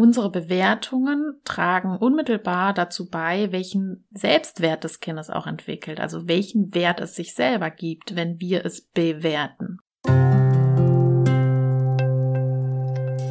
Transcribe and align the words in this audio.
Unsere 0.00 0.30
Bewertungen 0.30 1.42
tragen 1.44 1.94
unmittelbar 1.94 2.72
dazu 2.72 3.10
bei, 3.10 3.52
welchen 3.52 4.06
Selbstwert 4.14 4.82
des 4.82 5.00
Kindes 5.00 5.28
auch 5.28 5.46
entwickelt, 5.46 6.00
also 6.00 6.26
welchen 6.26 6.74
Wert 6.74 7.02
es 7.02 7.16
sich 7.16 7.34
selber 7.34 7.68
gibt, 7.68 8.16
wenn 8.16 8.40
wir 8.40 8.64
es 8.64 8.80
bewerten. 8.80 9.76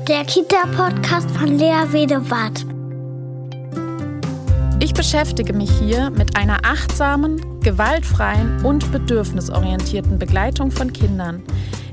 Der 0.07 0.23
Kita-Podcast 0.27 1.31
von 1.31 1.57
Lea 1.57 1.91
Wedewart. 1.91 2.63
Ich 4.79 4.93
beschäftige 4.93 5.53
mich 5.53 5.71
hier 5.71 6.11
mit 6.11 6.37
einer 6.37 6.59
achtsamen, 6.63 7.61
gewaltfreien 7.61 8.63
und 8.63 8.91
bedürfnisorientierten 8.91 10.19
Begleitung 10.19 10.69
von 10.69 10.93
Kindern, 10.93 11.41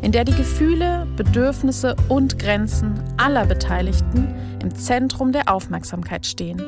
in 0.03 0.13
der 0.13 0.25
die 0.25 0.35
Gefühle, 0.35 1.07
Bedürfnisse 1.17 1.97
und 2.09 2.39
Grenzen 2.39 3.03
aller 3.17 3.47
Beteiligten 3.47 4.35
im 4.62 4.75
Zentrum 4.75 5.33
der 5.33 5.53
Aufmerksamkeit 5.53 6.27
stehen. 6.27 6.61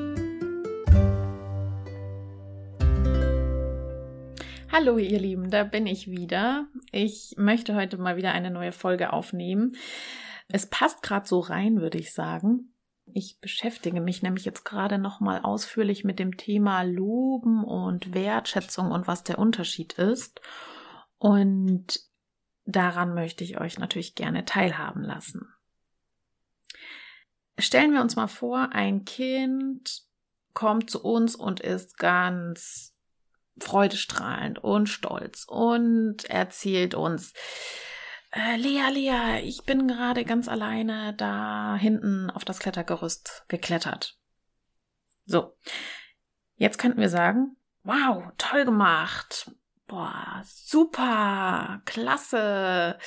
Hallo 4.71 4.99
ihr 4.99 5.19
Lieben, 5.19 5.51
da 5.51 5.65
bin 5.65 5.87
ich 5.87 6.11
wieder. 6.11 6.67
Ich 6.93 7.35
möchte 7.37 7.75
heute 7.75 7.99
mal 7.99 8.17
wieder 8.17 8.33
eine 8.33 8.51
neue 8.51 8.73
Folge 8.73 9.13
aufnehmen. 9.13 9.77
Es 10.49 10.67
passt 10.67 11.03
gerade 11.03 11.27
so 11.27 11.41
rein, 11.41 11.81
würde 11.81 11.99
ich 11.99 12.13
sagen. 12.13 12.75
Ich 13.13 13.41
beschäftige 13.41 14.01
mich 14.01 14.23
nämlich 14.23 14.45
jetzt 14.45 14.65
gerade 14.65 14.99
noch 14.99 15.21
mal 15.21 15.41
ausführlich 15.41 16.05
mit 16.05 16.19
dem 16.19 16.37
Thema 16.37 16.83
Loben 16.83 17.65
und 17.65 18.15
Wertschätzung 18.15 18.91
und 18.91 19.07
was 19.07 19.25
der 19.25 19.39
Unterschied 19.39 19.95
ist. 19.95 20.41
Und 21.19 22.08
daran 22.69 23.15
möchte 23.15 23.45
ich 23.45 23.59
euch 23.61 23.79
natürlich 23.79 24.15
gerne 24.15 24.45
teilhaben 24.45 25.03
lassen. 25.03 25.53
Stellen 27.59 27.93
wir 27.93 28.03
uns 28.03 28.15
mal 28.15 28.29
vor, 28.29 28.71
ein 28.73 29.05
Kind 29.05 30.03
kommt 30.53 30.91
zu 30.91 31.03
uns 31.03 31.35
und 31.35 31.61
ist 31.61 31.99
ganz 31.99 32.95
freudestrahlend 33.59 34.59
und 34.59 34.89
stolz 34.89 35.45
und 35.49 36.25
erzählt 36.27 36.95
uns, 36.95 37.33
äh, 38.31 38.57
Lea, 38.57 38.91
Lea, 38.93 39.41
ich 39.43 39.65
bin 39.65 39.89
gerade 39.89 40.25
ganz 40.25 40.47
alleine 40.47 41.15
da 41.15 41.75
hinten 41.77 42.31
auf 42.31 42.45
das 42.45 42.59
Klettergerüst 42.59 43.45
geklettert. 43.49 44.19
So, 45.25 45.57
jetzt 46.57 46.79
könnten 46.79 47.01
wir 47.01 47.09
sagen, 47.09 47.57
wow, 47.83 48.25
toll 48.37 48.65
gemacht, 48.65 49.51
boah, 49.89 50.43
super, 50.45 51.83
klasse. 51.85 52.99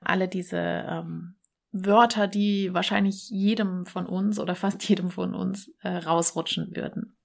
Alle 0.00 0.26
diese 0.26 0.58
ähm, 0.58 1.36
Wörter, 1.70 2.26
die 2.26 2.74
wahrscheinlich 2.74 3.30
jedem 3.30 3.86
von 3.86 4.06
uns 4.06 4.40
oder 4.40 4.56
fast 4.56 4.82
jedem 4.88 5.10
von 5.10 5.34
uns 5.34 5.70
äh, 5.82 5.96
rausrutschen 5.98 6.74
würden. 6.74 7.16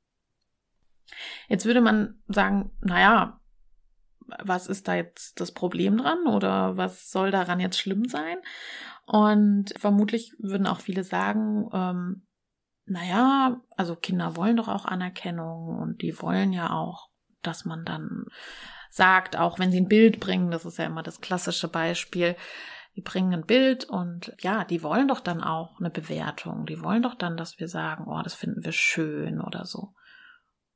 Jetzt 1.48 1.66
würde 1.66 1.82
man 1.82 2.22
sagen, 2.28 2.72
naja, 2.82 3.40
was 4.44 4.68
ist 4.68 4.88
da 4.88 4.96
jetzt 4.96 5.40
das 5.40 5.54
Problem 5.54 5.98
dran 5.98 6.26
oder 6.28 6.78
was 6.78 7.12
soll 7.12 7.32
daran 7.32 7.60
jetzt 7.60 7.80
schlimm 7.80 8.06
sein? 8.06 8.38
Und 9.06 9.74
vermutlich 9.78 10.34
würden 10.40 10.66
auch 10.66 10.80
viele 10.80 11.04
sagen, 11.04 11.70
ähm, 11.72 12.28
naja, 12.86 13.62
also 13.78 13.96
Kinder 13.96 14.36
wollen 14.36 14.58
doch 14.58 14.68
auch 14.68 14.86
Anerkennung 14.86 15.80
und 15.80 16.02
die 16.02 16.20
wollen 16.22 16.54
ja 16.54 16.72
auch, 16.72 17.10
dass 17.44 17.66
man 17.66 17.86
dann 17.86 18.26
sagt, 18.96 19.38
auch 19.38 19.60
wenn 19.60 19.72
sie 19.72 19.82
ein 19.82 19.90
Bild 19.90 20.22
bringen, 20.22 20.52
das 20.52 20.66
ist 20.66 20.78
ja 20.78 20.86
immer 20.86 21.04
das 21.04 21.20
klassische 21.20 21.68
Beispiel, 21.68 22.36
die 22.96 23.02
bringen 23.02 23.34
ein 23.34 23.46
Bild 23.46 23.84
und 23.84 24.34
ja, 24.40 24.64
die 24.64 24.84
wollen 24.84 25.10
doch 25.10 25.20
dann 25.20 25.44
auch 25.44 25.80
eine 25.80 25.90
Bewertung. 25.90 26.66
Die 26.66 26.82
wollen 26.82 27.04
doch 27.04 27.16
dann, 27.16 27.36
dass 27.36 27.60
wir 27.60 27.68
sagen, 27.68 28.06
oh, 28.08 28.22
das 28.24 28.36
finden 28.36 28.64
wir 28.64 28.72
schön 28.72 29.42
oder 29.42 29.66
so. 29.66 29.94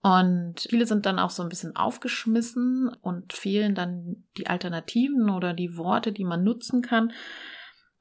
Und 0.02 0.61
viele 0.70 0.86
sind 0.86 1.06
dann 1.06 1.17
auch 1.17 1.30
so 1.30 1.44
ein 1.44 1.50
bisschen 1.50 1.78
aufgeschmissen 1.78 2.89
und 3.02 3.31
fehlen 3.31 3.73
dann 3.73 4.28
die 4.38 4.48
Alternativen 4.48 5.30
oder 5.30 5.54
die 5.54 5.77
Worte, 5.77 6.11
die 6.11 6.26
man 6.26 6.43
nutzen 6.43 6.82
kann. 6.82 7.14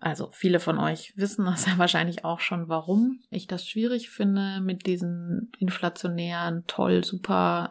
Also 0.01 0.31
viele 0.33 0.59
von 0.59 0.79
euch 0.79 1.13
wissen 1.17 1.45
das 1.45 1.67
ja 1.67 1.79
wahrscheinlich 1.79 2.25
auch 2.25 2.41
schon, 2.41 2.69
warum 2.69 3.21
ich 3.31 3.47
das 3.47 3.69
schwierig 3.69 4.11
finde 4.11 4.61
mit 4.61 4.87
diesen 4.87 5.53
inflationären, 5.61 6.65
toll, 6.67 7.05
super 7.05 7.71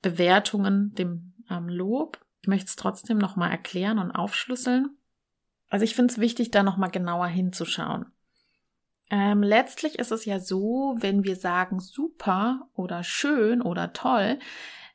Bewertungen, 0.00 0.94
dem 0.94 1.32
ähm, 1.50 1.68
Lob. 1.68 2.20
Ich 2.42 2.48
möchte 2.48 2.66
es 2.66 2.76
trotzdem 2.76 3.18
nochmal 3.18 3.50
erklären 3.50 3.98
und 3.98 4.12
aufschlüsseln. 4.12 4.96
Also 5.68 5.84
ich 5.84 5.94
finde 5.94 6.12
es 6.12 6.20
wichtig, 6.20 6.50
da 6.50 6.62
nochmal 6.62 6.90
genauer 6.90 7.26
hinzuschauen. 7.26 8.06
Ähm, 9.10 9.42
letztlich 9.42 9.98
ist 9.98 10.10
es 10.10 10.24
ja 10.24 10.40
so, 10.40 10.96
wenn 10.98 11.24
wir 11.24 11.36
sagen 11.36 11.80
super 11.80 12.68
oder 12.74 13.04
schön 13.04 13.62
oder 13.62 13.92
toll, 13.92 14.38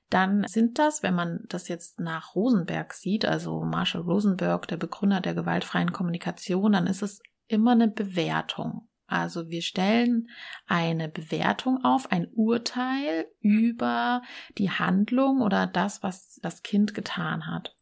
dann 0.09 0.45
sind 0.47 0.77
das, 0.77 1.03
wenn 1.03 1.15
man 1.15 1.45
das 1.47 1.69
jetzt 1.69 2.01
nach 2.01 2.35
Rosenberg 2.35 2.93
sieht, 2.93 3.23
also 3.23 3.61
Marshall 3.61 4.01
Rosenberg, 4.01 4.67
der 4.67 4.75
Begründer 4.75 5.21
der 5.21 5.33
gewaltfreien 5.33 5.93
Kommunikation, 5.93 6.73
dann 6.73 6.87
ist 6.87 7.01
es 7.01 7.21
immer 7.47 7.71
eine 7.71 7.87
Bewertung. 7.87 8.89
Also 9.11 9.49
wir 9.49 9.61
stellen 9.61 10.29
eine 10.67 11.09
Bewertung 11.09 11.83
auf, 11.83 12.11
ein 12.11 12.27
Urteil 12.33 13.27
über 13.41 14.21
die 14.57 14.71
Handlung 14.71 15.41
oder 15.41 15.67
das, 15.67 16.01
was 16.01 16.39
das 16.41 16.63
Kind 16.63 16.93
getan 16.93 17.45
hat. 17.45 17.75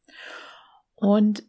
Und 0.96 1.44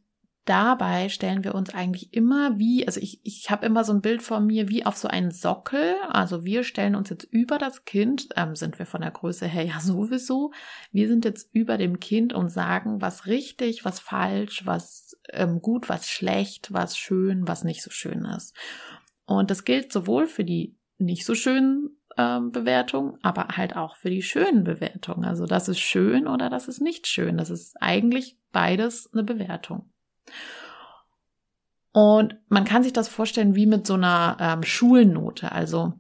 dabei 0.45 1.09
stellen 1.09 1.45
wir 1.45 1.55
uns 1.55 1.73
eigentlich 1.73 2.13
immer 2.13 2.59
wie, 2.59 2.87
also 2.87 3.01
ich, 3.01 3.21
ich 3.25 3.51
habe 3.51 3.65
immer 3.65 3.85
so 3.85 3.93
ein 3.93 4.01
Bild 4.01 4.21
vor 4.21 4.41
mir 4.41 4.69
wie 4.69 4.85
auf 4.85 4.97
so 4.97 5.09
einen 5.09 5.31
Sockel. 5.31 5.95
Also 6.11 6.45
wir 6.45 6.65
stellen 6.65 6.95
uns 6.95 7.09
jetzt 7.09 7.25
über 7.25 7.57
das 7.57 7.85
Kind, 7.85 8.29
ähm, 8.37 8.57
sind 8.57 8.79
wir 8.79 8.87
von 8.87 9.01
der 9.01 9.13
Größe 9.13 9.47
her 9.47 9.65
ja 9.65 9.81
sowieso. 9.81 10.53
Wir 10.93 11.09
sind 11.09 11.25
jetzt 11.25 11.49
über 11.55 11.79
dem 11.79 12.01
Kind 12.01 12.33
und 12.35 12.51
sagen, 12.51 13.01
was 13.01 13.27
richtig, 13.27 13.85
was 13.85 13.99
falsch, 13.99 14.67
was 14.67 15.17
ähm, 15.31 15.63
gut, 15.63 15.89
was 15.89 16.09
schlecht, 16.09 16.73
was 16.73 16.99
schön, 16.99 17.47
was 17.47 17.65
nicht 17.65 17.83
so 17.83 17.91
schön 17.91 18.25
ist. 18.25 18.55
Und 19.31 19.49
das 19.49 19.65
gilt 19.65 19.93
sowohl 19.93 20.27
für 20.27 20.43
die 20.43 20.77
nicht 20.99 21.25
so 21.25 21.37
schönen 21.37 21.91
ähm, 22.19 22.51
Bewertungen, 22.51 23.17
aber 23.23 23.57
halt 23.57 23.77
auch 23.77 23.95
für 23.95 24.11
die 24.11 24.23
schönen 24.23 24.65
Bewertungen. 24.65 25.25
Also 25.25 25.47
das 25.47 25.69
ist 25.69 25.79
schön 25.79 26.27
oder 26.27 26.51
das 26.51 26.67
ist 26.67 26.81
nicht 26.81 27.07
schön. 27.07 27.39
Das 27.39 27.49
ist 27.49 27.81
eigentlich 27.81 28.41
beides 28.51 29.09
eine 29.13 29.23
Bewertung. 29.23 29.89
Und 31.93 32.39
man 32.49 32.65
kann 32.65 32.83
sich 32.83 32.93
das 32.93 33.07
vorstellen 33.07 33.55
wie 33.55 33.67
mit 33.67 33.87
so 33.87 33.95
einer 33.95 34.37
ähm, 34.41 34.65
Schulnote. 34.65 35.53
Also 35.53 35.93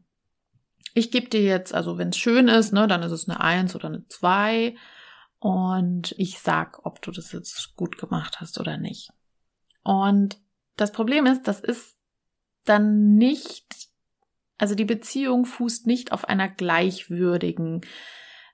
ich 0.94 1.12
gebe 1.12 1.28
dir 1.28 1.42
jetzt, 1.42 1.72
also 1.72 1.98
wenn 1.98 2.08
es 2.08 2.16
schön 2.16 2.48
ist, 2.48 2.72
ne, 2.72 2.88
dann 2.88 3.04
ist 3.04 3.12
es 3.12 3.28
eine 3.28 3.40
Eins 3.40 3.76
oder 3.76 3.86
eine 3.86 4.04
Zwei. 4.08 4.74
Und 5.38 6.16
ich 6.18 6.40
sag, 6.40 6.84
ob 6.84 7.00
du 7.00 7.12
das 7.12 7.30
jetzt 7.30 7.76
gut 7.76 7.96
gemacht 7.96 8.40
hast 8.40 8.58
oder 8.58 8.76
nicht. 8.76 9.12
Und 9.84 10.40
das 10.74 10.90
Problem 10.90 11.26
ist, 11.26 11.46
das 11.46 11.60
ist 11.60 11.99
dann 12.64 13.16
nicht, 13.16 13.88
also 14.58 14.74
die 14.74 14.84
Beziehung 14.84 15.44
fußt 15.44 15.86
nicht 15.86 16.12
auf 16.12 16.26
einer 16.26 16.48
gleichwürdigen, 16.48 17.80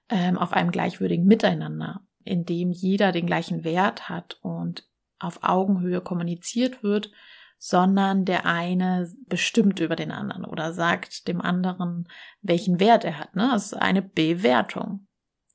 ähm, 0.08 0.38
auf 0.38 0.52
einem 0.52 0.70
gleichwürdigen 0.70 1.26
Miteinander, 1.26 2.06
in 2.24 2.44
dem 2.44 2.70
jeder 2.70 3.12
den 3.12 3.26
gleichen 3.26 3.64
Wert 3.64 4.08
hat 4.08 4.38
und 4.42 4.88
auf 5.18 5.42
Augenhöhe 5.42 6.00
kommuniziert 6.00 6.82
wird, 6.82 7.10
sondern 7.58 8.24
der 8.24 8.44
eine 8.44 9.10
bestimmt 9.26 9.80
über 9.80 9.96
den 9.96 10.10
anderen 10.10 10.44
oder 10.44 10.72
sagt 10.72 11.26
dem 11.26 11.40
anderen, 11.40 12.08
welchen 12.42 12.80
Wert 12.80 13.04
er 13.04 13.18
hat. 13.18 13.34
Ne? 13.34 13.48
Das 13.52 13.66
ist 13.66 13.74
eine 13.74 14.02
Bewertung. 14.02 15.06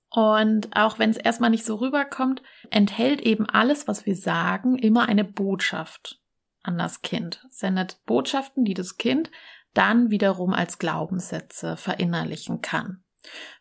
Und 0.09 0.75
auch 0.75 0.99
wenn 0.99 1.09
es 1.09 1.17
erstmal 1.17 1.51
nicht 1.51 1.65
so 1.65 1.75
rüberkommt, 1.75 2.41
enthält 2.69 3.21
eben 3.21 3.45
alles, 3.45 3.87
was 3.87 4.05
wir 4.05 4.15
sagen, 4.15 4.77
immer 4.77 5.07
eine 5.07 5.23
Botschaft 5.23 6.20
an 6.63 6.77
das 6.77 7.01
Kind, 7.01 7.45
sendet 7.49 8.05
Botschaften, 8.05 8.63
die 8.63 8.73
das 8.73 8.97
Kind 8.97 9.31
dann 9.73 10.09
wiederum 10.11 10.53
als 10.53 10.79
Glaubenssätze 10.79 11.77
verinnerlichen 11.77 12.61
kann. 12.61 13.03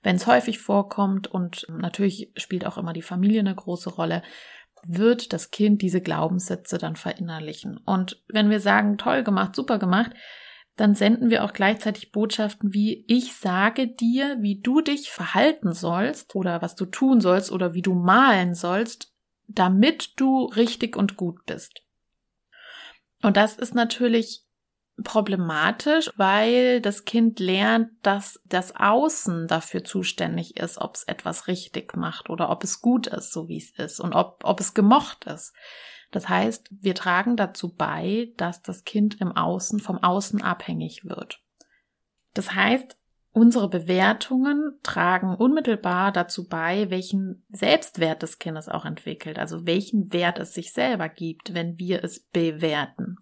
Wenn 0.02 0.16
es 0.16 0.26
häufig 0.26 0.58
vorkommt 0.58 1.28
und 1.28 1.66
natürlich 1.68 2.32
spielt 2.36 2.66
auch 2.66 2.78
immer 2.78 2.92
die 2.92 3.02
Familie 3.02 3.40
eine 3.40 3.54
große 3.54 3.90
Rolle, 3.90 4.22
wird 4.82 5.32
das 5.32 5.50
Kind 5.50 5.82
diese 5.82 6.00
Glaubenssätze 6.00 6.78
dann 6.78 6.96
verinnerlichen. 6.96 7.76
Und 7.76 8.22
wenn 8.28 8.50
wir 8.50 8.60
sagen, 8.60 8.96
toll 8.96 9.22
gemacht, 9.22 9.54
super 9.54 9.78
gemacht, 9.78 10.12
dann 10.76 10.94
senden 10.94 11.28
wir 11.28 11.44
auch 11.44 11.52
gleichzeitig 11.52 12.10
Botschaften 12.10 12.72
wie 12.72 13.04
ich 13.06 13.34
sage 13.34 13.86
dir, 13.86 14.38
wie 14.40 14.60
du 14.60 14.80
dich 14.80 15.10
verhalten 15.10 15.74
sollst 15.74 16.34
oder 16.34 16.62
was 16.62 16.74
du 16.74 16.86
tun 16.86 17.20
sollst 17.20 17.52
oder 17.52 17.74
wie 17.74 17.82
du 17.82 17.94
malen 17.94 18.54
sollst, 18.54 19.12
damit 19.46 20.18
du 20.18 20.46
richtig 20.46 20.96
und 20.96 21.18
gut 21.18 21.44
bist. 21.44 21.82
Und 23.22 23.36
das 23.36 23.56
ist 23.56 23.74
natürlich 23.74 24.44
problematisch, 25.02 26.10
weil 26.16 26.80
das 26.80 27.04
Kind 27.04 27.40
lernt, 27.40 27.90
dass 28.02 28.40
das 28.44 28.76
Außen 28.76 29.46
dafür 29.46 29.84
zuständig 29.84 30.58
ist, 30.58 30.78
ob 30.78 30.96
es 30.96 31.04
etwas 31.04 31.46
richtig 31.48 31.96
macht 31.96 32.30
oder 32.30 32.50
ob 32.50 32.64
es 32.64 32.80
gut 32.80 33.06
ist, 33.06 33.32
so 33.32 33.48
wie 33.48 33.58
es 33.58 33.70
ist 33.78 34.00
und 34.00 34.14
ob, 34.14 34.40
ob 34.44 34.60
es 34.60 34.74
gemocht 34.74 35.24
ist. 35.24 35.54
Das 36.10 36.28
heißt, 36.28 36.68
wir 36.70 36.94
tragen 36.94 37.36
dazu 37.36 37.74
bei, 37.74 38.32
dass 38.36 38.62
das 38.62 38.84
Kind 38.84 39.20
im 39.20 39.32
Außen 39.36 39.80
vom 39.80 39.98
Außen 39.98 40.42
abhängig 40.42 41.04
wird. 41.04 41.40
Das 42.34 42.54
heißt, 42.54 42.96
unsere 43.32 43.68
Bewertungen 43.68 44.78
tragen 44.82 45.34
unmittelbar 45.34 46.12
dazu 46.12 46.48
bei, 46.48 46.90
welchen 46.90 47.44
Selbstwert 47.48 48.22
des 48.22 48.38
Kindes 48.38 48.68
auch 48.68 48.84
entwickelt, 48.84 49.38
also 49.38 49.66
welchen 49.66 50.12
Wert 50.12 50.38
es 50.38 50.52
sich 50.54 50.72
selber 50.72 51.08
gibt, 51.08 51.54
wenn 51.54 51.78
wir 51.78 52.02
es 52.02 52.20
bewerten. 52.20 53.16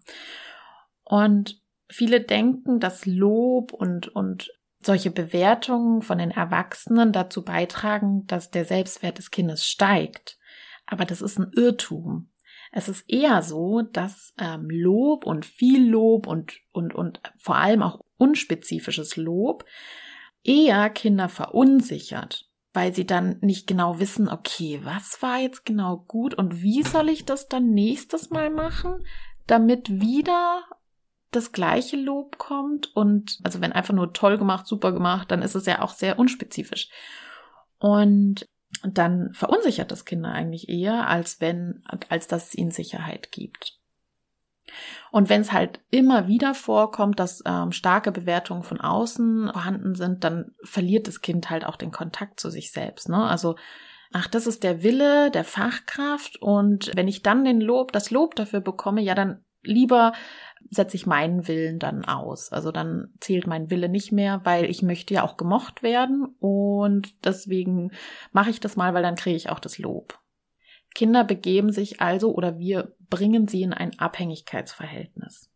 Und 1.03 1.61
viele 1.89 2.21
denken, 2.21 2.79
dass 2.79 3.05
Lob 3.05 3.73
und, 3.73 4.07
und 4.09 4.51
solche 4.81 5.11
Bewertungen 5.11 6.01
von 6.01 6.17
den 6.17 6.31
Erwachsenen 6.31 7.11
dazu 7.11 7.43
beitragen, 7.43 8.25
dass 8.27 8.49
der 8.49 8.65
Selbstwert 8.65 9.17
des 9.17 9.31
Kindes 9.31 9.65
steigt. 9.65 10.37
Aber 10.85 11.05
das 11.05 11.21
ist 11.21 11.37
ein 11.37 11.51
Irrtum. 11.55 12.29
Es 12.71 12.87
ist 12.87 13.09
eher 13.09 13.41
so, 13.41 13.81
dass 13.81 14.33
ähm, 14.37 14.69
Lob 14.69 15.25
und 15.25 15.45
viel 15.45 15.89
Lob 15.89 16.27
und, 16.27 16.59
und, 16.71 16.93
und 16.93 17.21
vor 17.37 17.55
allem 17.55 17.81
auch 17.81 18.01
unspezifisches 18.17 19.15
Lob 19.15 19.65
eher 20.43 20.89
Kinder 20.89 21.29
verunsichert, 21.29 22.47
weil 22.73 22.93
sie 22.93 23.05
dann 23.05 23.37
nicht 23.41 23.67
genau 23.67 23.99
wissen, 23.99 24.29
okay, 24.29 24.81
was 24.83 25.21
war 25.21 25.39
jetzt 25.39 25.65
genau 25.65 26.05
gut 26.07 26.33
und 26.33 26.61
wie 26.61 26.83
soll 26.83 27.09
ich 27.09 27.25
das 27.25 27.47
dann 27.47 27.71
nächstes 27.71 28.29
Mal 28.29 28.49
machen, 28.49 29.03
damit 29.47 29.89
wieder 30.01 30.63
das 31.31 31.51
gleiche 31.51 31.97
Lob 31.97 32.37
kommt 32.37 32.95
und 32.95 33.39
also 33.43 33.61
wenn 33.61 33.71
einfach 33.71 33.93
nur 33.93 34.13
toll 34.13 34.37
gemacht, 34.37 34.65
super 34.65 34.91
gemacht, 34.91 35.29
dann 35.31 35.41
ist 35.41 35.55
es 35.55 35.65
ja 35.65 35.81
auch 35.81 35.91
sehr 35.91 36.17
unspezifisch. 36.17 36.89
Und 37.77 38.47
dann 38.83 39.33
verunsichert 39.33 39.91
das 39.91 40.05
Kinder 40.05 40.31
eigentlich 40.31 40.69
eher, 40.69 41.07
als 41.07 41.41
wenn, 41.41 41.83
als 42.09 42.27
dass 42.27 42.49
es 42.49 42.55
ihnen 42.55 42.71
Sicherheit 42.71 43.31
gibt. 43.31 43.79
Und 45.11 45.29
wenn 45.29 45.41
es 45.41 45.51
halt 45.51 45.79
immer 45.89 46.27
wieder 46.27 46.53
vorkommt, 46.53 47.19
dass 47.19 47.41
ähm, 47.45 47.71
starke 47.71 48.11
Bewertungen 48.11 48.63
von 48.63 48.79
außen 48.79 49.49
vorhanden 49.51 49.95
sind, 49.95 50.23
dann 50.23 50.51
verliert 50.63 51.07
das 51.07 51.21
Kind 51.21 51.49
halt 51.49 51.65
auch 51.65 51.75
den 51.75 51.91
Kontakt 51.91 52.39
zu 52.39 52.49
sich 52.49 52.71
selbst. 52.71 53.09
Ne? 53.09 53.17
Also, 53.17 53.55
ach, 54.13 54.27
das 54.27 54.47
ist 54.47 54.63
der 54.63 54.83
Wille 54.83 55.31
der 55.31 55.43
Fachkraft 55.43 56.41
und 56.41 56.91
wenn 56.95 57.07
ich 57.07 57.23
dann 57.23 57.43
den 57.43 57.61
Lob, 57.61 57.91
das 57.91 58.11
Lob 58.11 58.35
dafür 58.35 58.61
bekomme, 58.61 59.01
ja, 59.01 59.15
dann 59.15 59.43
lieber 59.63 60.13
setze 60.69 60.95
ich 60.95 61.05
meinen 61.05 61.47
Willen 61.47 61.79
dann 61.79 62.05
aus. 62.05 62.51
Also 62.51 62.71
dann 62.71 63.13
zählt 63.19 63.47
mein 63.47 63.69
Wille 63.69 63.89
nicht 63.89 64.11
mehr, 64.11 64.41
weil 64.43 64.65
ich 64.65 64.81
möchte 64.81 65.13
ja 65.13 65.23
auch 65.23 65.37
gemocht 65.37 65.83
werden 65.83 66.35
und 66.39 67.25
deswegen 67.25 67.91
mache 68.31 68.49
ich 68.49 68.59
das 68.59 68.75
mal, 68.75 68.93
weil 68.93 69.03
dann 69.03 69.15
kriege 69.15 69.35
ich 69.35 69.49
auch 69.49 69.59
das 69.59 69.77
Lob. 69.77 70.19
Kinder 70.93 71.23
begeben 71.23 71.71
sich 71.71 72.01
also 72.01 72.33
oder 72.33 72.57
wir 72.57 72.95
bringen 73.09 73.47
sie 73.47 73.61
in 73.61 73.73
ein 73.73 73.97
Abhängigkeitsverhältnis. 73.99 75.49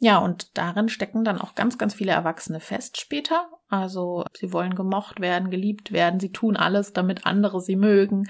Ja, 0.00 0.18
und 0.18 0.56
darin 0.56 0.88
stecken 0.88 1.24
dann 1.24 1.40
auch 1.40 1.56
ganz, 1.56 1.76
ganz 1.76 1.92
viele 1.94 2.12
Erwachsene 2.12 2.60
fest 2.60 3.00
später. 3.00 3.48
Also 3.68 4.24
sie 4.36 4.52
wollen 4.52 4.76
gemocht 4.76 5.20
werden, 5.20 5.50
geliebt 5.50 5.90
werden, 5.90 6.20
sie 6.20 6.30
tun 6.30 6.56
alles, 6.56 6.92
damit 6.92 7.26
andere 7.26 7.60
sie 7.60 7.76
mögen 7.76 8.28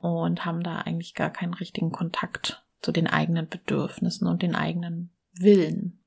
und 0.00 0.44
haben 0.44 0.62
da 0.62 0.78
eigentlich 0.78 1.14
gar 1.14 1.30
keinen 1.30 1.54
richtigen 1.54 1.92
Kontakt 1.92 2.64
zu 2.84 2.92
den 2.92 3.06
eigenen 3.06 3.48
Bedürfnissen 3.48 4.28
und 4.28 4.42
den 4.42 4.54
eigenen 4.54 5.10
Willen. 5.32 6.04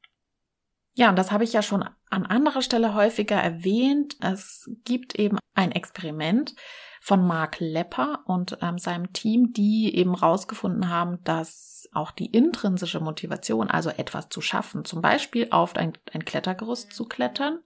Ja, 0.94 1.10
und 1.10 1.16
das 1.16 1.32
habe 1.32 1.44
ich 1.44 1.54
ja 1.54 1.62
schon 1.62 1.88
an 2.10 2.26
anderer 2.26 2.62
Stelle 2.62 2.94
häufiger 2.94 3.36
erwähnt. 3.36 4.18
Es 4.22 4.70
gibt 4.84 5.16
eben 5.16 5.38
ein 5.54 5.72
Experiment 5.72 6.56
von 7.02 7.26
Mark 7.26 7.60
Lepper 7.60 8.24
und 8.26 8.58
ähm, 8.62 8.78
seinem 8.78 9.14
Team, 9.14 9.54
die 9.54 9.96
eben 9.96 10.16
rausgefunden 10.16 10.90
haben, 10.90 11.24
dass 11.24 11.88
auch 11.94 12.12
die 12.12 12.26
intrinsische 12.26 13.00
Motivation, 13.00 13.70
also 13.70 13.90
etwas 13.90 14.30
zu 14.30 14.42
schaffen, 14.42 14.86
zum 14.86 15.02
Beispiel 15.02 15.48
auf 15.52 15.76
ein, 15.76 15.94
ein 16.14 16.26
Klettergerüst 16.26 16.92
zu 16.94 17.06
klettern, 17.06 17.60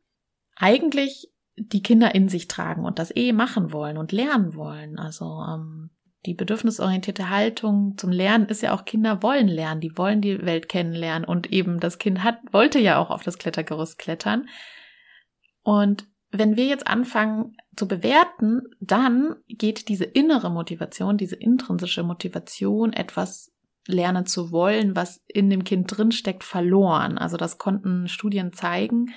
eigentlich 0.55 1.31
die 1.55 1.81
Kinder 1.81 2.13
in 2.15 2.29
sich 2.29 2.47
tragen 2.47 2.85
und 2.85 2.99
das 2.99 3.15
eh 3.15 3.33
machen 3.33 3.71
wollen 3.71 3.97
und 3.97 4.11
lernen 4.11 4.55
wollen. 4.55 4.99
Also 4.99 5.43
ähm, 5.47 5.89
die 6.25 6.33
bedürfnisorientierte 6.33 7.29
Haltung 7.29 7.97
zum 7.97 8.11
Lernen 8.11 8.45
ist 8.47 8.61
ja 8.61 8.73
auch, 8.73 8.85
Kinder 8.85 9.23
wollen 9.23 9.47
lernen, 9.47 9.81
die 9.81 9.97
wollen 9.97 10.21
die 10.21 10.45
Welt 10.45 10.69
kennenlernen 10.69 11.27
und 11.27 11.51
eben 11.51 11.79
das 11.79 11.97
Kind 11.97 12.23
hat, 12.23 12.39
wollte 12.51 12.79
ja 12.79 12.99
auch 12.99 13.09
auf 13.09 13.23
das 13.23 13.37
Klettergerüst 13.37 13.97
klettern. 13.97 14.47
Und 15.63 16.05
wenn 16.31 16.55
wir 16.55 16.65
jetzt 16.65 16.87
anfangen 16.87 17.57
zu 17.75 17.87
bewerten, 17.87 18.61
dann 18.79 19.35
geht 19.47 19.89
diese 19.89 20.05
innere 20.05 20.49
Motivation, 20.49 21.17
diese 21.17 21.35
intrinsische 21.35 22.03
Motivation, 22.03 22.93
etwas 22.93 23.51
lernen 23.87 24.25
zu 24.25 24.51
wollen, 24.51 24.95
was 24.95 25.21
in 25.27 25.49
dem 25.49 25.63
Kind 25.63 25.95
drinsteckt, 25.95 26.43
verloren. 26.43 27.17
Also 27.17 27.35
das 27.37 27.57
konnten 27.57 28.07
Studien 28.07 28.53
zeigen, 28.53 29.13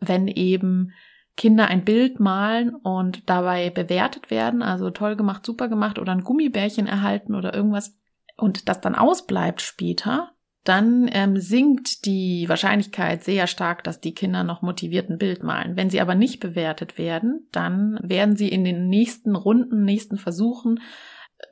wenn 0.00 0.28
eben 0.28 0.92
Kinder 1.38 1.68
ein 1.68 1.84
Bild 1.84 2.18
malen 2.18 2.74
und 2.74 3.30
dabei 3.30 3.70
bewertet 3.70 4.28
werden, 4.28 4.60
also 4.60 4.90
toll 4.90 5.14
gemacht, 5.14 5.46
super 5.46 5.68
gemacht 5.68 6.00
oder 6.00 6.10
ein 6.10 6.24
Gummibärchen 6.24 6.88
erhalten 6.88 7.36
oder 7.36 7.54
irgendwas 7.54 7.96
und 8.36 8.68
das 8.68 8.80
dann 8.80 8.96
ausbleibt 8.96 9.62
später, 9.62 10.32
dann 10.64 11.08
ähm, 11.12 11.38
sinkt 11.38 12.04
die 12.06 12.48
Wahrscheinlichkeit 12.48 13.22
sehr 13.22 13.46
stark, 13.46 13.84
dass 13.84 14.00
die 14.00 14.14
Kinder 14.14 14.42
noch 14.42 14.62
motiviert 14.62 15.08
ein 15.10 15.18
Bild 15.18 15.44
malen. 15.44 15.76
Wenn 15.76 15.90
sie 15.90 16.00
aber 16.00 16.16
nicht 16.16 16.40
bewertet 16.40 16.98
werden, 16.98 17.48
dann 17.52 18.00
werden 18.02 18.36
sie 18.36 18.48
in 18.48 18.64
den 18.64 18.88
nächsten 18.88 19.36
Runden, 19.36 19.84
nächsten 19.84 20.18
Versuchen 20.18 20.80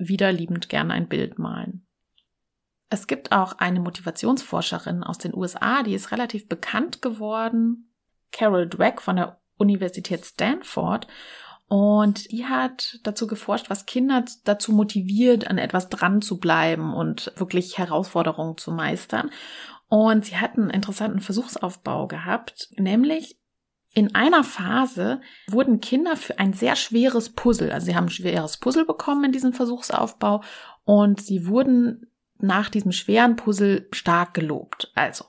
wieder 0.00 0.32
liebend 0.32 0.68
gerne 0.68 0.94
ein 0.94 1.08
Bild 1.08 1.38
malen. 1.38 1.86
Es 2.90 3.06
gibt 3.06 3.30
auch 3.30 3.52
eine 3.58 3.78
Motivationsforscherin 3.78 5.04
aus 5.04 5.18
den 5.18 5.32
USA, 5.32 5.84
die 5.84 5.94
ist 5.94 6.10
relativ 6.10 6.48
bekannt 6.48 7.02
geworden, 7.02 7.92
Carol 8.32 8.68
Dweck 8.68 9.00
von 9.00 9.14
der 9.16 9.40
Universität 9.56 10.24
Stanford. 10.24 11.06
Und 11.68 12.30
die 12.30 12.46
hat 12.46 13.00
dazu 13.02 13.26
geforscht, 13.26 13.70
was 13.70 13.86
Kinder 13.86 14.24
dazu 14.44 14.72
motiviert, 14.72 15.48
an 15.48 15.58
etwas 15.58 15.88
dran 15.88 16.22
zu 16.22 16.38
bleiben 16.38 16.94
und 16.94 17.32
wirklich 17.36 17.76
Herausforderungen 17.76 18.56
zu 18.56 18.70
meistern. 18.70 19.30
Und 19.88 20.26
sie 20.26 20.36
hat 20.36 20.56
einen 20.56 20.70
interessanten 20.70 21.20
Versuchsaufbau 21.20 22.06
gehabt, 22.06 22.70
nämlich 22.76 23.36
in 23.96 24.14
einer 24.14 24.44
Phase 24.44 25.22
wurden 25.48 25.80
Kinder 25.80 26.16
für 26.16 26.38
ein 26.38 26.52
sehr 26.52 26.76
schweres 26.76 27.32
Puzzle, 27.32 27.72
also 27.72 27.86
sie 27.86 27.96
haben 27.96 28.06
ein 28.06 28.10
schweres 28.10 28.58
Puzzle 28.58 28.84
bekommen 28.84 29.24
in 29.24 29.32
diesem 29.32 29.54
Versuchsaufbau 29.54 30.42
und 30.84 31.22
sie 31.22 31.46
wurden 31.46 32.10
nach 32.38 32.68
diesem 32.68 32.92
schweren 32.92 33.36
Puzzle 33.36 33.88
stark 33.92 34.34
gelobt. 34.34 34.92
Also 34.94 35.24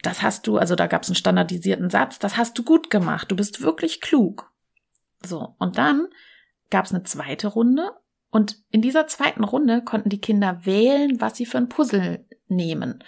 das 0.00 0.22
hast 0.22 0.46
du, 0.46 0.56
also 0.56 0.74
da 0.74 0.86
gab 0.86 1.02
es 1.02 1.08
einen 1.08 1.16
standardisierten 1.16 1.90
Satz, 1.90 2.18
das 2.18 2.36
hast 2.36 2.58
du 2.58 2.62
gut 2.62 2.90
gemacht, 2.90 3.30
du 3.30 3.36
bist 3.36 3.62
wirklich 3.62 4.00
klug. 4.00 4.50
So, 5.24 5.54
und 5.58 5.78
dann 5.78 6.08
gab 6.70 6.86
es 6.86 6.94
eine 6.94 7.02
zweite 7.04 7.48
Runde 7.48 7.92
und 8.30 8.56
in 8.70 8.80
dieser 8.80 9.06
zweiten 9.06 9.44
Runde 9.44 9.82
konnten 9.82 10.08
die 10.08 10.20
Kinder 10.20 10.64
wählen, 10.64 11.20
was 11.20 11.36
sie 11.36 11.46
für 11.46 11.58
ein 11.58 11.68
Puzzle 11.68 12.24
nehmen. 12.48 13.04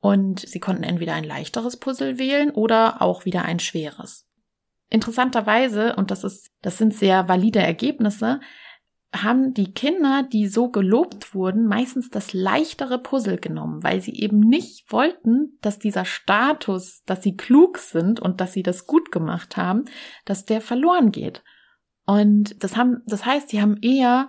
Und 0.00 0.40
sie 0.40 0.60
konnten 0.60 0.82
entweder 0.82 1.14
ein 1.14 1.24
leichteres 1.24 1.76
Puzzle 1.76 2.18
wählen 2.18 2.50
oder 2.50 3.02
auch 3.02 3.24
wieder 3.24 3.44
ein 3.44 3.58
schweres. 3.58 4.26
Interessanterweise, 4.88 5.96
und 5.96 6.10
das 6.10 6.24
ist, 6.24 6.50
das 6.62 6.78
sind 6.78 6.94
sehr 6.94 7.28
valide 7.28 7.58
Ergebnisse, 7.58 8.40
haben 9.22 9.54
die 9.54 9.72
Kinder, 9.72 10.22
die 10.22 10.48
so 10.48 10.70
gelobt 10.70 11.34
wurden, 11.34 11.66
meistens 11.66 12.10
das 12.10 12.32
leichtere 12.32 12.98
Puzzle 12.98 13.38
genommen, 13.38 13.82
weil 13.82 14.00
sie 14.00 14.14
eben 14.14 14.40
nicht 14.40 14.90
wollten, 14.92 15.58
dass 15.60 15.78
dieser 15.78 16.04
Status, 16.04 17.02
dass 17.04 17.22
sie 17.22 17.36
klug 17.36 17.78
sind 17.78 18.20
und 18.20 18.40
dass 18.40 18.52
sie 18.52 18.62
das 18.62 18.86
gut 18.86 19.12
gemacht 19.12 19.56
haben, 19.56 19.84
dass 20.24 20.44
der 20.44 20.60
verloren 20.60 21.12
geht. 21.12 21.42
Und 22.06 22.62
das 22.62 22.76
haben, 22.76 23.02
das 23.06 23.26
heißt, 23.26 23.48
sie 23.48 23.60
haben 23.60 23.76
eher 23.82 24.28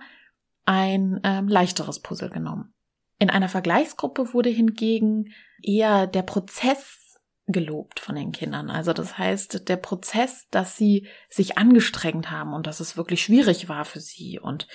ein 0.64 1.20
ähm, 1.24 1.48
leichteres 1.48 2.00
Puzzle 2.00 2.30
genommen. 2.30 2.74
In 3.18 3.30
einer 3.30 3.48
Vergleichsgruppe 3.48 4.34
wurde 4.34 4.50
hingegen 4.50 5.32
eher 5.62 6.06
der 6.06 6.22
Prozess 6.22 7.07
gelobt 7.48 7.98
von 7.98 8.14
den 8.14 8.30
Kindern. 8.30 8.70
Also 8.70 8.92
das 8.92 9.18
heißt, 9.18 9.68
der 9.68 9.76
Prozess, 9.76 10.46
dass 10.50 10.76
sie 10.76 11.08
sich 11.28 11.58
angestrengt 11.58 12.30
haben 12.30 12.52
und 12.52 12.66
dass 12.66 12.80
es 12.80 12.96
wirklich 12.96 13.22
schwierig 13.22 13.68
war 13.68 13.84
für 13.84 14.00
sie 14.00 14.38
und 14.38 14.68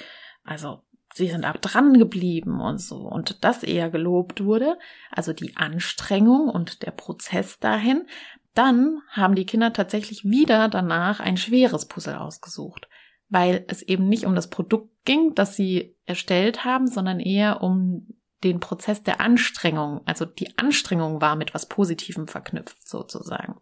also 0.44 0.82
sie 1.14 1.28
sind 1.28 1.46
ab 1.46 1.62
dran 1.62 1.98
geblieben 2.00 2.60
und 2.60 2.80
so 2.80 2.98
und 2.98 3.44
das 3.44 3.64
eher 3.64 3.90
gelobt 3.92 4.44
wurde, 4.44 4.78
also 5.12 5.34
die 5.34 5.56
Anstrengung 5.56 6.50
und 6.50 6.82
der 6.82 6.92
Prozess 6.92 7.60
dahin, 7.60 8.08
dann 8.56 9.00
haben 9.10 9.36
die 9.36 9.46
Kinder 9.46 9.72
tatsächlich 9.72 10.26
wieder 10.26 10.68
danach 10.68 11.20
ein 11.20 11.38
schweres 11.38 11.88
Puzzle 11.88 12.16
ausgesucht, 12.16 12.88
weil 13.30 13.66
es 13.68 13.84
eben 13.84 14.10
nicht 14.10 14.26
um 14.26 14.36
das 14.36 14.50
Produkt 14.50 14.90
ging, 15.06 15.36
das 15.36 15.56
sie 15.56 15.96
erstellt 16.06 16.66
haben, 16.66 16.88
sondern 16.88 17.20
eher 17.20 17.62
um 17.62 18.08
den 18.44 18.60
Prozess 18.60 19.04
der 19.04 19.22
Anstrengung, 19.22 20.02
also 20.06 20.26
die 20.26 20.58
Anstrengung 20.58 21.22
war 21.22 21.36
mit 21.36 21.54
was 21.54 21.68
Positivem 21.68 22.28
verknüpft 22.28 22.88
sozusagen. 22.88 23.60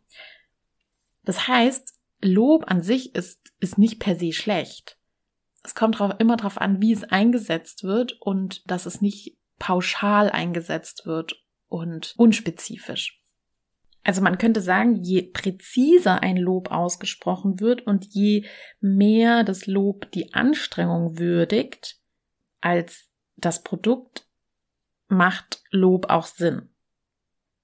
Das 1.23 1.47
heißt, 1.47 1.93
Lob 2.21 2.69
an 2.69 2.81
sich 2.81 3.15
ist, 3.15 3.39
ist 3.59 3.77
nicht 3.77 3.99
per 3.99 4.15
se 4.15 4.31
schlecht. 4.31 4.97
Es 5.63 5.75
kommt 5.75 5.99
drauf, 5.99 6.13
immer 6.19 6.37
darauf 6.37 6.59
an, 6.59 6.81
wie 6.81 6.93
es 6.93 7.03
eingesetzt 7.03 7.83
wird 7.83 8.13
und 8.19 8.69
dass 8.69 8.85
es 8.85 9.01
nicht 9.01 9.37
pauschal 9.59 10.29
eingesetzt 10.29 11.05
wird 11.05 11.43
und 11.67 12.15
unspezifisch. 12.17 13.19
Also 14.03 14.21
man 14.21 14.39
könnte 14.39 14.61
sagen, 14.61 14.95
je 14.95 15.21
präziser 15.21 16.23
ein 16.23 16.37
Lob 16.37 16.71
ausgesprochen 16.71 17.59
wird 17.59 17.85
und 17.85 18.05
je 18.05 18.45
mehr 18.79 19.43
das 19.43 19.67
Lob 19.67 20.11
die 20.11 20.33
Anstrengung 20.33 21.19
würdigt 21.19 21.99
als 22.61 23.09
das 23.35 23.63
Produkt, 23.63 24.27
macht 25.11 25.61
Lob 25.69 26.09
auch 26.09 26.25
Sinn. 26.25 26.69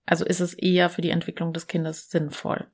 Also 0.06 0.26
ist 0.26 0.40
es 0.40 0.54
eher 0.54 0.90
für 0.90 1.02
die 1.02 1.10
Entwicklung 1.10 1.54
des 1.54 1.68
Kindes 1.68 2.10
sinnvoll. 2.10 2.68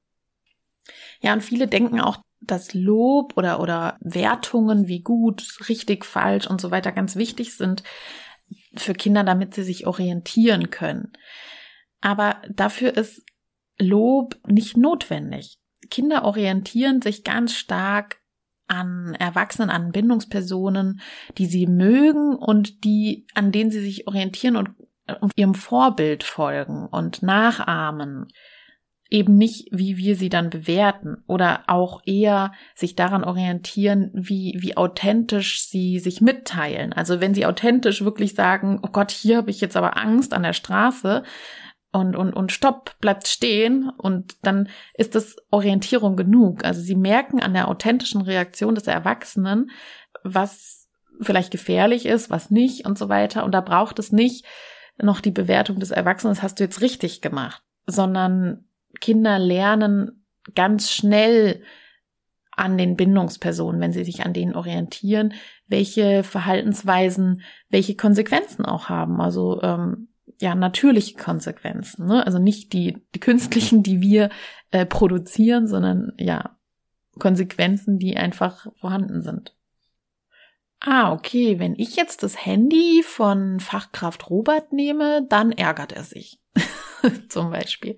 Ja, 1.22 1.34
und 1.34 1.42
viele 1.42 1.68
denken 1.68 2.00
auch, 2.01 2.18
dass 2.42 2.74
Lob 2.74 3.38
oder, 3.38 3.60
oder 3.62 3.98
Wertungen 4.01 4.88
wie 4.88 5.01
gut, 5.01 5.58
richtig, 5.70 6.06
falsch 6.06 6.48
und 6.48 6.60
so 6.60 6.72
weiter 6.72 6.92
ganz 6.92 7.15
wichtig 7.15 7.56
sind 7.56 7.84
für 8.75 8.94
Kinder, 8.94 9.24
damit 9.24 9.53
sie 9.53 9.63
sich 9.63 9.88
orientieren 9.88 10.70
können. 10.70 11.13
Aber 12.01 12.42
dafür 12.50 12.98
ist 12.98 13.24
Lob 13.80 14.38
nicht 14.46 14.77
notwendig. 14.77 15.58
Kinder 15.89 16.25
orientieren 16.25 17.01
sich 17.01 17.24
ganz 17.24 17.53
stark 17.53 18.18
an 18.67 19.15
Erwachsenen, 19.20 19.70
an 19.70 19.91
Bindungspersonen, 19.91 21.01
die 21.38 21.46
sie 21.46 21.67
mögen 21.67 22.36
und 22.36 22.84
die, 22.84 23.27
an 23.34 23.51
denen 23.51 23.72
sie 23.72 23.82
sich 23.82 24.08
orientieren 24.08 24.55
und, 24.55 24.70
und 25.22 25.32
ihrem 25.36 25.55
Vorbild 25.55 26.24
folgen 26.24 26.88
und 26.88 27.24
nachahmen. 27.24 28.27
Eben 29.10 29.38
nicht, 29.38 29.67
wie 29.72 29.98
wir 29.98 30.15
sie 30.15 30.29
dann 30.29 30.50
bewerten 30.50 31.17
oder 31.27 31.65
auch 31.67 32.01
eher 32.05 32.51
sich 32.74 32.96
daran 32.96 33.24
orientieren, 33.24 34.10
wie, 34.13 34.58
wie 34.60 34.75
authentisch 34.75 35.67
sie 35.67 36.00
sich 36.00 36.20
mitteilen. 36.20 36.93
Also 36.93 37.22
wenn 37.22 37.36
sie 37.36 37.46
authentisch 37.46 38.03
wirklich 38.03 38.34
sagen, 38.34 38.79
oh 38.82 38.89
Gott, 38.91 39.12
hier 39.12 39.38
habe 39.38 39.51
ich 39.51 39.62
jetzt 39.62 39.77
aber 39.77 39.98
Angst 39.98 40.34
an 40.34 40.41
der 40.41 40.53
Straße, 40.53 41.24
und, 41.94 42.16
und, 42.16 42.34
und 42.34 42.52
stopp, 42.52 43.00
bleibt 43.00 43.28
stehen 43.28 43.90
und 43.98 44.36
dann 44.42 44.68
ist 44.96 45.14
das 45.14 45.38
Orientierung 45.52 46.18
genug. 46.18 46.66
Also 46.66 46.82
sie 46.82 46.96
merken 46.96 47.40
an 47.40 47.54
der 47.54 47.68
authentischen 47.68 48.22
Reaktion 48.22 48.74
des 48.74 48.88
Erwachsenen, 48.88 49.70
was 50.24 50.90
vielleicht 51.22 51.52
gefährlich 51.52 52.08
ist, 52.08 52.32
was 52.32 52.50
nicht 52.50 52.86
und 52.88 52.98
so 52.98 53.10
weiter. 53.10 53.46
Und 53.46 53.52
da 53.52 53.62
braucht 53.62 54.00
es 54.00 54.12
nicht 54.12 54.44
noch 54.98 55.22
die 55.22 55.32
Bewertung 55.32 55.80
des 55.80 55.92
Erwachsenen, 55.92 56.34
das 56.34 56.44
hast 56.44 56.60
du 56.60 56.64
jetzt 56.64 56.82
richtig 56.82 57.22
gemacht, 57.22 57.64
sondern 57.86 58.66
Kinder 59.00 59.38
lernen 59.38 60.26
ganz 60.56 60.92
schnell 60.92 61.62
an 62.52 62.78
den 62.78 62.96
Bindungspersonen, 62.96 63.82
wenn 63.82 63.94
sie 63.94 64.04
sich 64.04 64.26
an 64.26 64.34
denen 64.34 64.56
orientieren, 64.56 65.34
welche 65.68 66.24
Verhaltensweisen, 66.24 67.42
welche 67.70 67.96
Konsequenzen 67.96 68.66
auch 68.66 68.90
haben. 68.90 69.22
Also 69.22 69.62
ähm, 69.62 70.10
ja 70.44 70.54
natürliche 70.56 71.16
Konsequenzen, 71.16 72.06
ne? 72.06 72.26
Also 72.26 72.38
nicht 72.38 72.74
die 72.74 72.98
die 73.16 73.20
künstlichen, 73.20 73.82
die 73.82 74.02
wir 74.02 74.30
äh, 74.72 74.86
produzieren, 74.86 75.68
sondern 75.68 76.12
ja 76.18 76.58
Konsequenzen, 77.18 77.98
die 77.98 78.18
einfach 78.18 78.68
vorhanden 78.76 79.22
sind. 79.22 79.56
Ah, 80.80 81.14
okay, 81.14 81.60
wenn 81.60 81.76
ich 81.78 81.96
jetzt 81.96 82.24
das 82.24 82.46
Handy 82.46 83.04
von 83.04 83.62
Fachkraft 83.62 84.30
Robert 84.30 84.74
nehme, 84.74 85.26
dann 85.30 85.54
ärgert 85.54 85.94
er 85.94 86.04
sich. 86.04 86.42
Zum 87.30 87.52
Beispiel. 87.52 87.96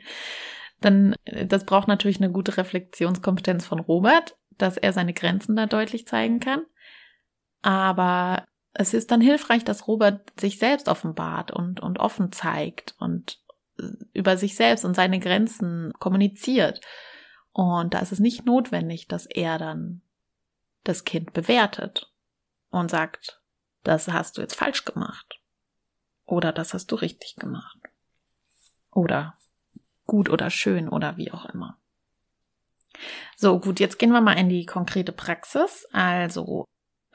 Dann, 0.81 1.15
äh, 1.25 1.47
das 1.47 1.65
braucht 1.65 1.87
natürlich 1.87 2.17
eine 2.17 2.31
gute 2.31 2.57
Reflexionskompetenz 2.57 3.65
von 3.65 3.79
Robert, 3.79 4.37
dass 4.57 4.77
er 4.77 4.93
seine 4.93 5.13
Grenzen 5.13 5.55
da 5.55 5.65
deutlich 5.65 6.05
zeigen 6.05 6.39
kann. 6.39 6.61
Aber 7.63 8.45
es 8.77 8.93
ist 8.93 9.09
dann 9.09 9.21
hilfreich, 9.21 9.63
dass 9.63 9.87
Robert 9.87 10.37
sich 10.39 10.59
selbst 10.59 10.89
offenbart 10.89 11.51
und, 11.51 11.79
und 11.79 11.99
offen 11.99 12.31
zeigt 12.33 12.93
und 12.99 13.39
äh, 13.79 13.83
über 14.13 14.37
sich 14.37 14.55
selbst 14.55 14.83
und 14.83 14.95
seine 14.95 15.19
Grenzen 15.19 15.93
kommuniziert. 15.99 16.81
Und 17.53 17.93
da 17.93 17.99
ist 17.99 18.11
es 18.11 18.19
nicht 18.19 18.45
notwendig, 18.45 19.07
dass 19.07 19.25
er 19.27 19.57
dann 19.57 20.01
das 20.83 21.05
Kind 21.05 21.31
bewertet 21.31 22.11
und 22.69 22.91
sagt, 22.91 23.41
das 23.83 24.09
hast 24.09 24.37
du 24.37 24.41
jetzt 24.41 24.55
falsch 24.55 24.83
gemacht. 24.83 25.39
Oder 26.25 26.51
das 26.51 26.73
hast 26.73 26.91
du 26.91 26.95
richtig 26.95 27.37
gemacht. 27.37 27.79
Oder 28.91 29.37
gut 30.05 30.29
oder 30.29 30.49
schön 30.49 30.89
oder 30.89 31.15
wie 31.15 31.31
auch 31.31 31.45
immer. 31.45 31.77
So, 33.37 33.59
gut, 33.59 33.79
jetzt 33.79 33.99
gehen 33.99 34.11
wir 34.11 34.21
mal 34.21 34.37
in 34.37 34.49
die 34.49 34.65
konkrete 34.65 35.13
Praxis. 35.13 35.87
Also 35.93 36.65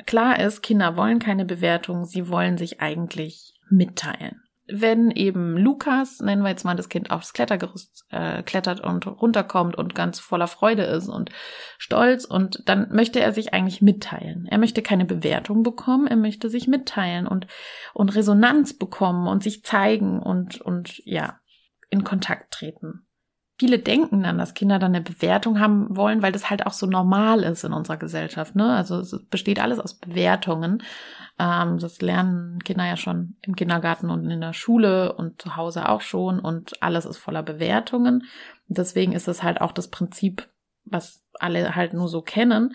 Klar 0.06 0.40
ist, 0.40 0.62
Kinder 0.62 0.96
wollen 0.96 1.18
keine 1.18 1.44
Bewertung, 1.44 2.04
sie 2.04 2.28
wollen 2.28 2.58
sich 2.58 2.80
eigentlich 2.80 3.54
mitteilen. 3.68 4.42
Wenn 4.72 5.10
eben 5.10 5.56
Lukas, 5.56 6.20
nennen 6.20 6.42
wir 6.42 6.50
jetzt 6.50 6.64
mal 6.64 6.76
das 6.76 6.88
Kind, 6.88 7.10
aufs 7.10 7.32
Klettergerüst 7.32 8.04
äh, 8.10 8.44
klettert 8.44 8.80
und 8.80 9.04
runterkommt 9.04 9.76
und 9.76 9.96
ganz 9.96 10.20
voller 10.20 10.46
Freude 10.46 10.84
ist 10.84 11.08
und 11.08 11.30
stolz 11.76 12.24
und 12.24 12.68
dann 12.68 12.88
möchte 12.92 13.18
er 13.18 13.32
sich 13.32 13.52
eigentlich 13.52 13.82
mitteilen. 13.82 14.46
Er 14.48 14.58
möchte 14.58 14.80
keine 14.80 15.04
Bewertung 15.04 15.64
bekommen, 15.64 16.06
er 16.06 16.16
möchte 16.16 16.48
sich 16.48 16.68
mitteilen 16.68 17.26
und, 17.26 17.48
und 17.94 18.14
Resonanz 18.14 18.78
bekommen 18.78 19.26
und 19.26 19.42
sich 19.42 19.64
zeigen 19.64 20.20
und, 20.22 20.60
und 20.60 20.98
ja, 21.04 21.40
in 21.88 22.04
Kontakt 22.04 22.52
treten 22.52 23.06
viele 23.60 23.78
denken 23.78 24.22
dann, 24.22 24.38
dass 24.38 24.54
Kinder 24.54 24.78
dann 24.78 24.94
eine 24.94 25.04
Bewertung 25.04 25.60
haben 25.60 25.94
wollen, 25.94 26.22
weil 26.22 26.32
das 26.32 26.48
halt 26.48 26.64
auch 26.64 26.72
so 26.72 26.86
normal 26.86 27.42
ist 27.42 27.62
in 27.62 27.74
unserer 27.74 27.98
Gesellschaft. 27.98 28.56
Ne? 28.56 28.74
Also 28.74 29.00
es 29.00 29.22
besteht 29.28 29.60
alles 29.60 29.78
aus 29.78 29.92
Bewertungen. 29.92 30.82
Ähm, 31.38 31.78
das 31.78 32.00
lernen 32.00 32.64
Kinder 32.64 32.86
ja 32.86 32.96
schon 32.96 33.36
im 33.42 33.54
Kindergarten 33.54 34.08
und 34.08 34.30
in 34.30 34.40
der 34.40 34.54
Schule 34.54 35.12
und 35.12 35.42
zu 35.42 35.56
Hause 35.56 35.90
auch 35.90 36.00
schon 36.00 36.40
und 36.40 36.82
alles 36.82 37.04
ist 37.04 37.18
voller 37.18 37.42
Bewertungen. 37.42 38.24
deswegen 38.68 39.12
ist 39.12 39.28
es 39.28 39.42
halt 39.42 39.60
auch 39.60 39.72
das 39.72 39.88
Prinzip, 39.88 40.48
was 40.86 41.22
alle 41.38 41.74
halt 41.76 41.92
nur 41.92 42.08
so 42.08 42.22
kennen. 42.22 42.74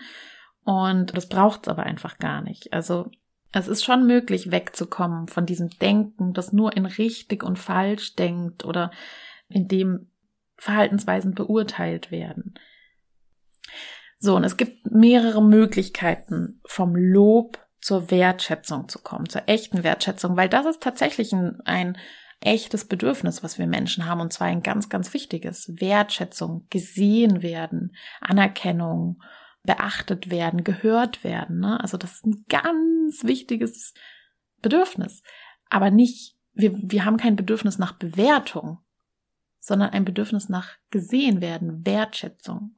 Und 0.62 1.16
das 1.16 1.28
braucht 1.28 1.66
es 1.66 1.68
aber 1.68 1.82
einfach 1.82 2.18
gar 2.18 2.42
nicht. 2.42 2.72
Also 2.72 3.10
es 3.50 3.66
ist 3.66 3.84
schon 3.84 4.06
möglich, 4.06 4.52
wegzukommen 4.52 5.26
von 5.26 5.46
diesem 5.46 5.68
Denken, 5.80 6.32
das 6.32 6.52
nur 6.52 6.76
in 6.76 6.86
richtig 6.86 7.42
und 7.42 7.58
falsch 7.58 8.14
denkt 8.14 8.64
oder 8.64 8.92
in 9.48 9.66
dem 9.66 10.10
Verhaltensweisen 10.56 11.34
beurteilt 11.34 12.10
werden. 12.10 12.54
So, 14.18 14.36
und 14.36 14.44
es 14.44 14.56
gibt 14.56 14.90
mehrere 14.90 15.42
Möglichkeiten, 15.42 16.60
vom 16.64 16.96
Lob 16.96 17.58
zur 17.80 18.10
Wertschätzung 18.10 18.88
zu 18.88 18.98
kommen, 19.00 19.28
zur 19.28 19.48
echten 19.48 19.84
Wertschätzung, 19.84 20.36
weil 20.36 20.48
das 20.48 20.66
ist 20.66 20.82
tatsächlich 20.82 21.32
ein, 21.32 21.60
ein 21.64 21.98
echtes 22.40 22.86
Bedürfnis, 22.86 23.42
was 23.42 23.58
wir 23.58 23.66
Menschen 23.66 24.06
haben, 24.06 24.20
und 24.20 24.32
zwar 24.32 24.48
ein 24.48 24.62
ganz, 24.62 24.88
ganz 24.88 25.12
wichtiges. 25.14 25.70
Wertschätzung, 25.80 26.66
gesehen 26.70 27.42
werden, 27.42 27.94
Anerkennung, 28.20 29.22
beachtet 29.62 30.30
werden, 30.30 30.64
gehört 30.64 31.24
werden. 31.24 31.60
Ne? 31.60 31.78
Also 31.80 31.96
das 31.96 32.14
ist 32.14 32.26
ein 32.26 32.44
ganz 32.48 33.24
wichtiges 33.24 33.94
Bedürfnis. 34.62 35.22
Aber 35.68 35.90
nicht, 35.90 36.36
wir, 36.54 36.72
wir 36.74 37.04
haben 37.04 37.16
kein 37.16 37.36
Bedürfnis 37.36 37.78
nach 37.78 37.92
Bewertung 37.92 38.78
sondern 39.66 39.90
ein 39.90 40.04
Bedürfnis 40.04 40.48
nach 40.48 40.76
gesehen 40.90 41.40
werden, 41.40 41.84
Wertschätzung. 41.84 42.76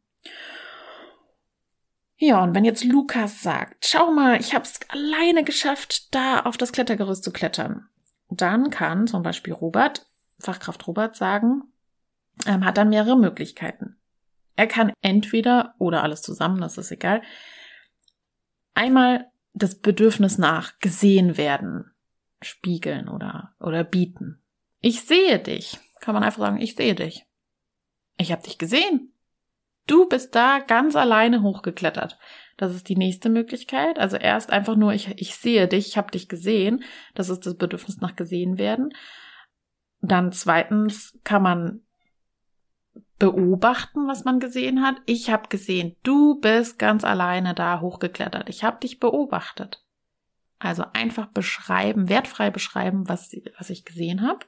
Ja, 2.16 2.42
und 2.42 2.54
wenn 2.54 2.64
jetzt 2.64 2.82
Lukas 2.82 3.42
sagt, 3.42 3.86
schau 3.86 4.10
mal, 4.10 4.40
ich 4.40 4.54
habe 4.54 4.64
es 4.64 4.80
alleine 4.88 5.44
geschafft, 5.44 6.14
da 6.14 6.40
auf 6.40 6.56
das 6.56 6.72
Klettergerüst 6.72 7.22
zu 7.22 7.30
klettern, 7.30 7.88
dann 8.30 8.70
kann 8.70 9.06
zum 9.06 9.22
Beispiel 9.22 9.52
Robert, 9.52 10.06
Fachkraft 10.38 10.86
Robert 10.86 11.14
sagen, 11.14 11.64
ähm, 12.46 12.64
hat 12.64 12.78
dann 12.78 12.88
mehrere 12.88 13.18
Möglichkeiten. 13.18 13.98
Er 14.56 14.66
kann 14.66 14.92
entweder 15.02 15.74
oder 15.78 16.02
alles 16.02 16.22
zusammen, 16.22 16.60
das 16.60 16.78
ist 16.78 16.90
egal, 16.90 17.20
einmal 18.72 19.30
das 19.52 19.78
Bedürfnis 19.78 20.38
nach 20.38 20.78
gesehen 20.78 21.36
werden, 21.36 21.92
spiegeln 22.40 23.08
oder, 23.08 23.54
oder 23.60 23.84
bieten. 23.84 24.42
Ich 24.80 25.02
sehe 25.02 25.38
dich 25.38 25.78
kann 26.00 26.14
man 26.14 26.22
einfach 26.22 26.40
sagen, 26.40 26.60
ich 26.60 26.74
sehe 26.74 26.94
dich. 26.94 27.26
Ich 28.18 28.32
habe 28.32 28.42
dich 28.42 28.58
gesehen. 28.58 29.12
Du 29.86 30.06
bist 30.06 30.34
da 30.34 30.58
ganz 30.58 30.96
alleine 30.96 31.42
hochgeklettert. 31.42 32.18
Das 32.58 32.74
ist 32.74 32.88
die 32.88 32.96
nächste 32.96 33.30
Möglichkeit. 33.30 33.98
Also 33.98 34.16
erst 34.16 34.50
einfach 34.50 34.76
nur, 34.76 34.92
ich, 34.92 35.08
ich 35.20 35.34
sehe 35.36 35.66
dich, 35.68 35.88
ich 35.88 35.96
habe 35.96 36.10
dich 36.10 36.28
gesehen. 36.28 36.84
Das 37.14 37.30
ist 37.30 37.46
das 37.46 37.56
Bedürfnis 37.56 37.98
nach 38.00 38.16
gesehen 38.16 38.58
werden. 38.58 38.92
Dann 40.00 40.32
zweitens 40.32 41.18
kann 41.24 41.42
man 41.42 41.80
beobachten, 43.18 44.06
was 44.06 44.24
man 44.24 44.40
gesehen 44.40 44.82
hat. 44.82 44.96
Ich 45.06 45.30
habe 45.30 45.48
gesehen, 45.48 45.96
du 46.02 46.40
bist 46.40 46.78
ganz 46.78 47.04
alleine 47.04 47.54
da 47.54 47.80
hochgeklettert. 47.80 48.48
Ich 48.48 48.64
habe 48.64 48.80
dich 48.80 49.00
beobachtet. 49.00 49.84
Also 50.58 50.84
einfach 50.92 51.26
beschreiben, 51.26 52.08
wertfrei 52.08 52.50
beschreiben, 52.50 53.08
was, 53.08 53.34
was 53.56 53.70
ich 53.70 53.84
gesehen 53.84 54.22
habe. 54.22 54.44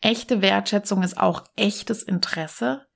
Echte 0.00 0.42
Wertschätzung 0.42 1.02
ist 1.02 1.18
auch 1.18 1.44
echtes 1.56 2.02
Interesse. 2.02 2.86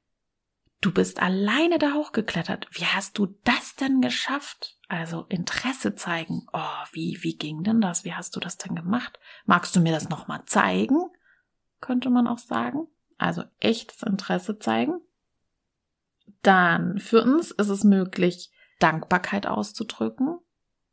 Du 0.81 0.93
bist 0.93 1.21
alleine 1.21 1.79
da 1.79 1.95
hochgeklettert. 1.95 2.69
Wie 2.71 2.85
hast 2.85 3.19
du 3.19 3.27
das 3.45 3.75
denn 3.75 4.01
geschafft? 4.01 4.79
Also 4.89 5.25
Interesse 5.29 5.97
zeigen. 5.97 6.47
Oh, 6.53 6.85
wie, 6.93 7.19
wie 7.23 7.37
ging 7.37 7.65
denn 7.65 7.81
das? 7.81 8.05
Wie 8.05 8.15
hast 8.15 8.37
du 8.37 8.41
das 8.41 8.59
denn 8.59 8.77
gemacht? 8.77 9.19
Magst 9.45 9.75
du 9.75 9.81
mir 9.81 9.93
das 9.93 10.09
nochmal 10.09 10.45
zeigen? 10.47 11.01
Könnte 11.81 12.11
man 12.11 12.27
auch 12.27 12.39
sagen. 12.39 12.87
also 13.19 13.43
echtes 13.59 14.03
Interesse 14.03 14.59
zeigen. 14.59 15.01
Dann 16.43 16.99
viertens 16.99 17.51
ist 17.51 17.69
es 17.69 17.85
möglich, 17.85 18.51
Dankbarkeit 18.79 19.47
auszudrücken, 19.47 20.39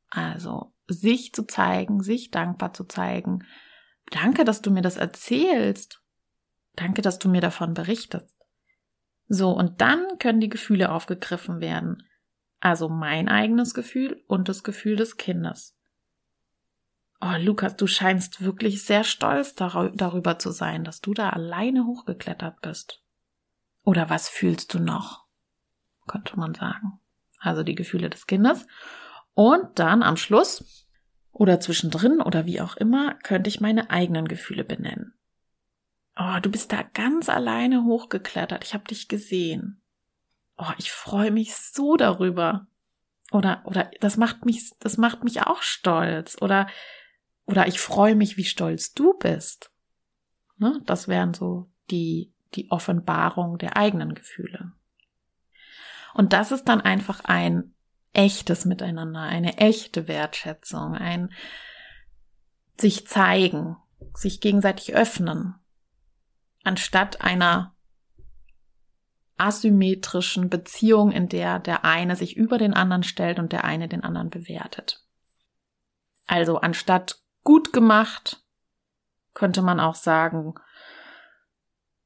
also 0.10 0.74
sich 0.88 1.34
zu 1.34 1.46
zeigen, 1.46 2.02
sich 2.02 2.32
dankbar 2.32 2.74
zu 2.74 2.86
zeigen. 2.86 3.46
Danke, 4.12 4.46
dass 4.46 4.62
du 4.62 4.72
mir 4.72 4.82
das 4.82 4.98
erzählst. 4.98 6.02
Danke, 6.76 7.02
dass 7.02 7.20
du 7.20 7.30
mir 7.30 7.42
davon 7.42 7.74
berichtest. 7.74 8.36
So, 9.28 9.52
und 9.52 9.82
dann 9.82 10.06
können 10.20 10.40
die 10.40 10.50
Gefühle 10.50 10.92
aufgegriffen 10.92 11.60
werden. 11.60 12.08
Also 12.60 12.90
mein 12.90 13.30
eigenes 13.30 13.74
Gefühl 13.74 14.24
und 14.28 14.50
das 14.50 14.64
Gefühl 14.64 14.96
des 14.96 15.18
Kindes. 15.18 15.76
Oh, 17.22 17.36
Lukas, 17.40 17.76
du 17.76 17.88
scheinst 17.88 18.42
wirklich 18.42 18.84
sehr 18.84 19.04
stolz 19.04 19.56
darüber 19.56 20.38
zu 20.38 20.52
sein, 20.52 20.84
dass 20.84 21.02
du 21.02 21.14
da 21.14 21.30
alleine 21.30 21.86
hochgeklettert 21.86 22.62
bist. 22.62 23.02
Oder 23.84 24.10
was 24.10 24.30
fühlst 24.30 24.74
du 24.74 24.80
noch? 24.80 25.26
Könnte 26.08 26.38
man 26.38 26.54
sagen. 26.54 27.00
Also 27.40 27.64
die 27.64 27.76
Gefühle 27.76 28.10
des 28.10 28.28
Kindes. 28.28 28.68
Und 29.34 29.80
dann 29.80 30.04
am 30.04 30.18
Schluss 30.18 30.85
oder 31.36 31.60
zwischendrin 31.60 32.22
oder 32.22 32.46
wie 32.46 32.62
auch 32.62 32.78
immer 32.78 33.16
könnte 33.16 33.50
ich 33.50 33.60
meine 33.60 33.90
eigenen 33.90 34.28
Gefühle 34.28 34.64
benennen. 34.64 35.14
Oh, 36.18 36.40
du 36.42 36.50
bist 36.50 36.72
da 36.72 36.82
ganz 36.82 37.28
alleine 37.28 37.84
hochgeklettert. 37.84 38.64
Ich 38.64 38.74
habe 38.74 38.86
dich 38.86 39.10
gesehen. 39.10 39.82
Oh, 40.58 40.72
ich 40.78 40.94
freue 40.94 41.32
mich 41.32 41.54
so 41.58 41.98
darüber. 41.98 42.68
Oder 43.32 43.64
oder 43.66 43.92
das 44.00 44.16
macht 44.16 44.46
mich 44.46 44.72
das 44.80 44.98
macht 44.98 45.26
mich 45.26 45.42
auch 45.42 45.62
stolz 45.62 46.38
oder 46.42 46.68
oder 47.46 47.68
ich 47.68 47.82
freue 47.82 48.16
mich, 48.16 48.38
wie 48.38 48.46
stolz 48.46 48.94
du 48.94 49.14
bist. 49.18 49.72
Ne? 50.58 50.82
Das 50.86 51.10
wären 51.10 51.34
so 51.34 51.70
die 51.92 52.32
die 52.54 52.72
Offenbarung 52.72 53.58
der 53.58 53.76
eigenen 53.76 54.14
Gefühle. 54.14 54.72
Und 56.14 56.32
das 56.32 56.54
ist 56.54 56.64
dann 56.64 56.80
einfach 56.80 57.26
ein 57.26 57.75
echtes 58.16 58.66
Miteinander, 58.66 59.22
eine 59.22 59.58
echte 59.58 60.08
Wertschätzung, 60.08 60.96
ein 60.96 61.32
sich 62.78 63.08
zeigen, 63.08 63.78
sich 64.14 64.42
gegenseitig 64.42 64.96
öffnen, 64.96 65.56
anstatt 66.64 67.22
einer 67.22 67.76
asymmetrischen 69.38 70.50
Beziehung, 70.50 71.12
in 71.12 71.28
der 71.28 71.60
der 71.60 71.84
eine 71.84 72.16
sich 72.16 72.38
über 72.38 72.58
den 72.58 72.74
anderen 72.74 73.04
stellt 73.04 73.40
und 73.40 73.52
der 73.52 73.66
eine 73.66 73.88
den 73.88 74.04
anderen 74.04 74.30
bewertet. 74.30 75.06
Also 76.26 76.58
anstatt 76.58 77.22
gut 77.44 77.74
gemacht, 77.74 78.42
könnte 79.34 79.62
man 79.62 79.80
auch 79.80 79.96
sagen, 79.96 80.56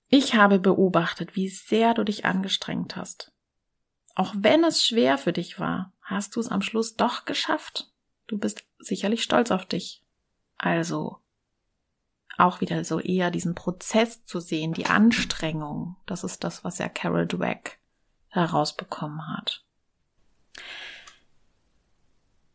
ich 0.08 0.34
habe 0.34 0.60
beobachtet, 0.60 1.36
wie 1.36 1.50
sehr 1.50 1.94
du 1.94 2.04
dich 2.04 2.26
angestrengt 2.26 2.96
hast. 2.96 3.32
Auch 4.16 4.34
wenn 4.36 4.64
es 4.64 4.84
schwer 4.84 5.20
für 5.20 5.32
dich 5.32 5.60
war, 5.60 5.94
hast 6.10 6.36
du 6.36 6.40
es 6.40 6.50
am 6.50 6.62
Schluss 6.62 6.96
doch 6.96 7.26
geschafft. 7.26 7.92
Du 8.28 8.38
bist 8.38 8.64
sicherlich 8.80 9.24
stolz 9.24 9.52
auf 9.52 9.66
dich. 9.66 10.04
Also 10.58 11.20
auch 12.38 12.62
wieder 12.62 12.84
so 12.84 13.00
eher 13.00 13.32
diesen 13.32 13.54
Prozess 13.54 14.24
zu 14.26 14.40
sehen, 14.40 14.74
die 14.74 14.86
Anstrengung. 14.86 15.98
Das 16.06 16.24
ist 16.24 16.44
das, 16.44 16.64
was 16.64 16.78
ja 16.78 16.88
Carol 16.88 17.28
Dweck 17.28 17.80
herausbekommen 18.30 19.36
hat. 19.36 19.64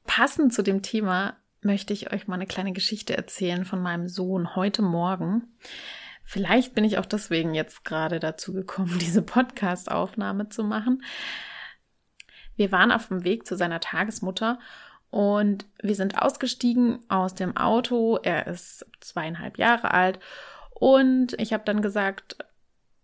Passend 0.04 0.54
zu 0.54 0.62
dem 0.62 0.82
Thema 0.82 1.36
möchte 1.60 1.92
ich 1.92 2.12
euch 2.12 2.26
mal 2.28 2.36
eine 2.36 2.46
kleine 2.46 2.72
Geschichte 2.72 3.16
erzählen 3.16 3.64
von 3.64 3.82
meinem 3.82 4.08
Sohn 4.08 4.54
heute 4.54 4.82
Morgen. 4.82 5.56
Vielleicht 6.24 6.74
bin 6.74 6.84
ich 6.84 6.98
auch 6.98 7.06
deswegen 7.06 7.54
jetzt 7.54 7.84
gerade 7.84 8.20
dazu 8.20 8.52
gekommen, 8.52 8.98
diese 9.00 9.22
Podcast-Aufnahme 9.22 10.48
zu 10.48 10.64
machen. 10.64 11.02
Wir 12.56 12.72
waren 12.72 12.92
auf 12.92 13.08
dem 13.08 13.24
Weg 13.24 13.46
zu 13.46 13.56
seiner 13.56 13.80
Tagesmutter 13.80 14.58
und 15.10 15.66
wir 15.82 15.94
sind 15.94 16.20
ausgestiegen 16.20 16.98
aus 17.08 17.34
dem 17.34 17.56
Auto. 17.56 18.18
Er 18.22 18.46
ist 18.46 18.86
zweieinhalb 19.00 19.58
Jahre 19.58 19.92
alt 19.92 20.18
und 20.70 21.34
ich 21.40 21.52
habe 21.52 21.64
dann 21.64 21.82
gesagt, 21.82 22.36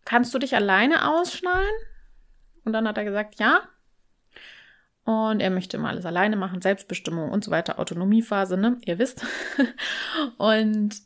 kannst 0.05 0.35
du 0.35 0.39
dich 0.39 0.55
alleine 0.55 1.09
ausschnallen? 1.09 1.71
Und 2.65 2.73
dann 2.73 2.87
hat 2.87 2.99
er 2.99 3.05
gesagt, 3.05 3.39
ja. 3.39 3.63
Und 5.05 5.41
er 5.41 5.51
möchte 5.51 5.79
mal 5.79 5.91
alles 5.91 6.05
alleine 6.05 6.37
machen, 6.37 6.61
Selbstbestimmung 6.61 7.31
und 7.31 7.45
so 7.45 7.51
weiter, 7.51 7.79
Autonomiephase, 7.79 8.57
ne? 8.57 8.79
Ihr 8.85 8.99
wisst. 8.99 9.25
und 10.37 10.97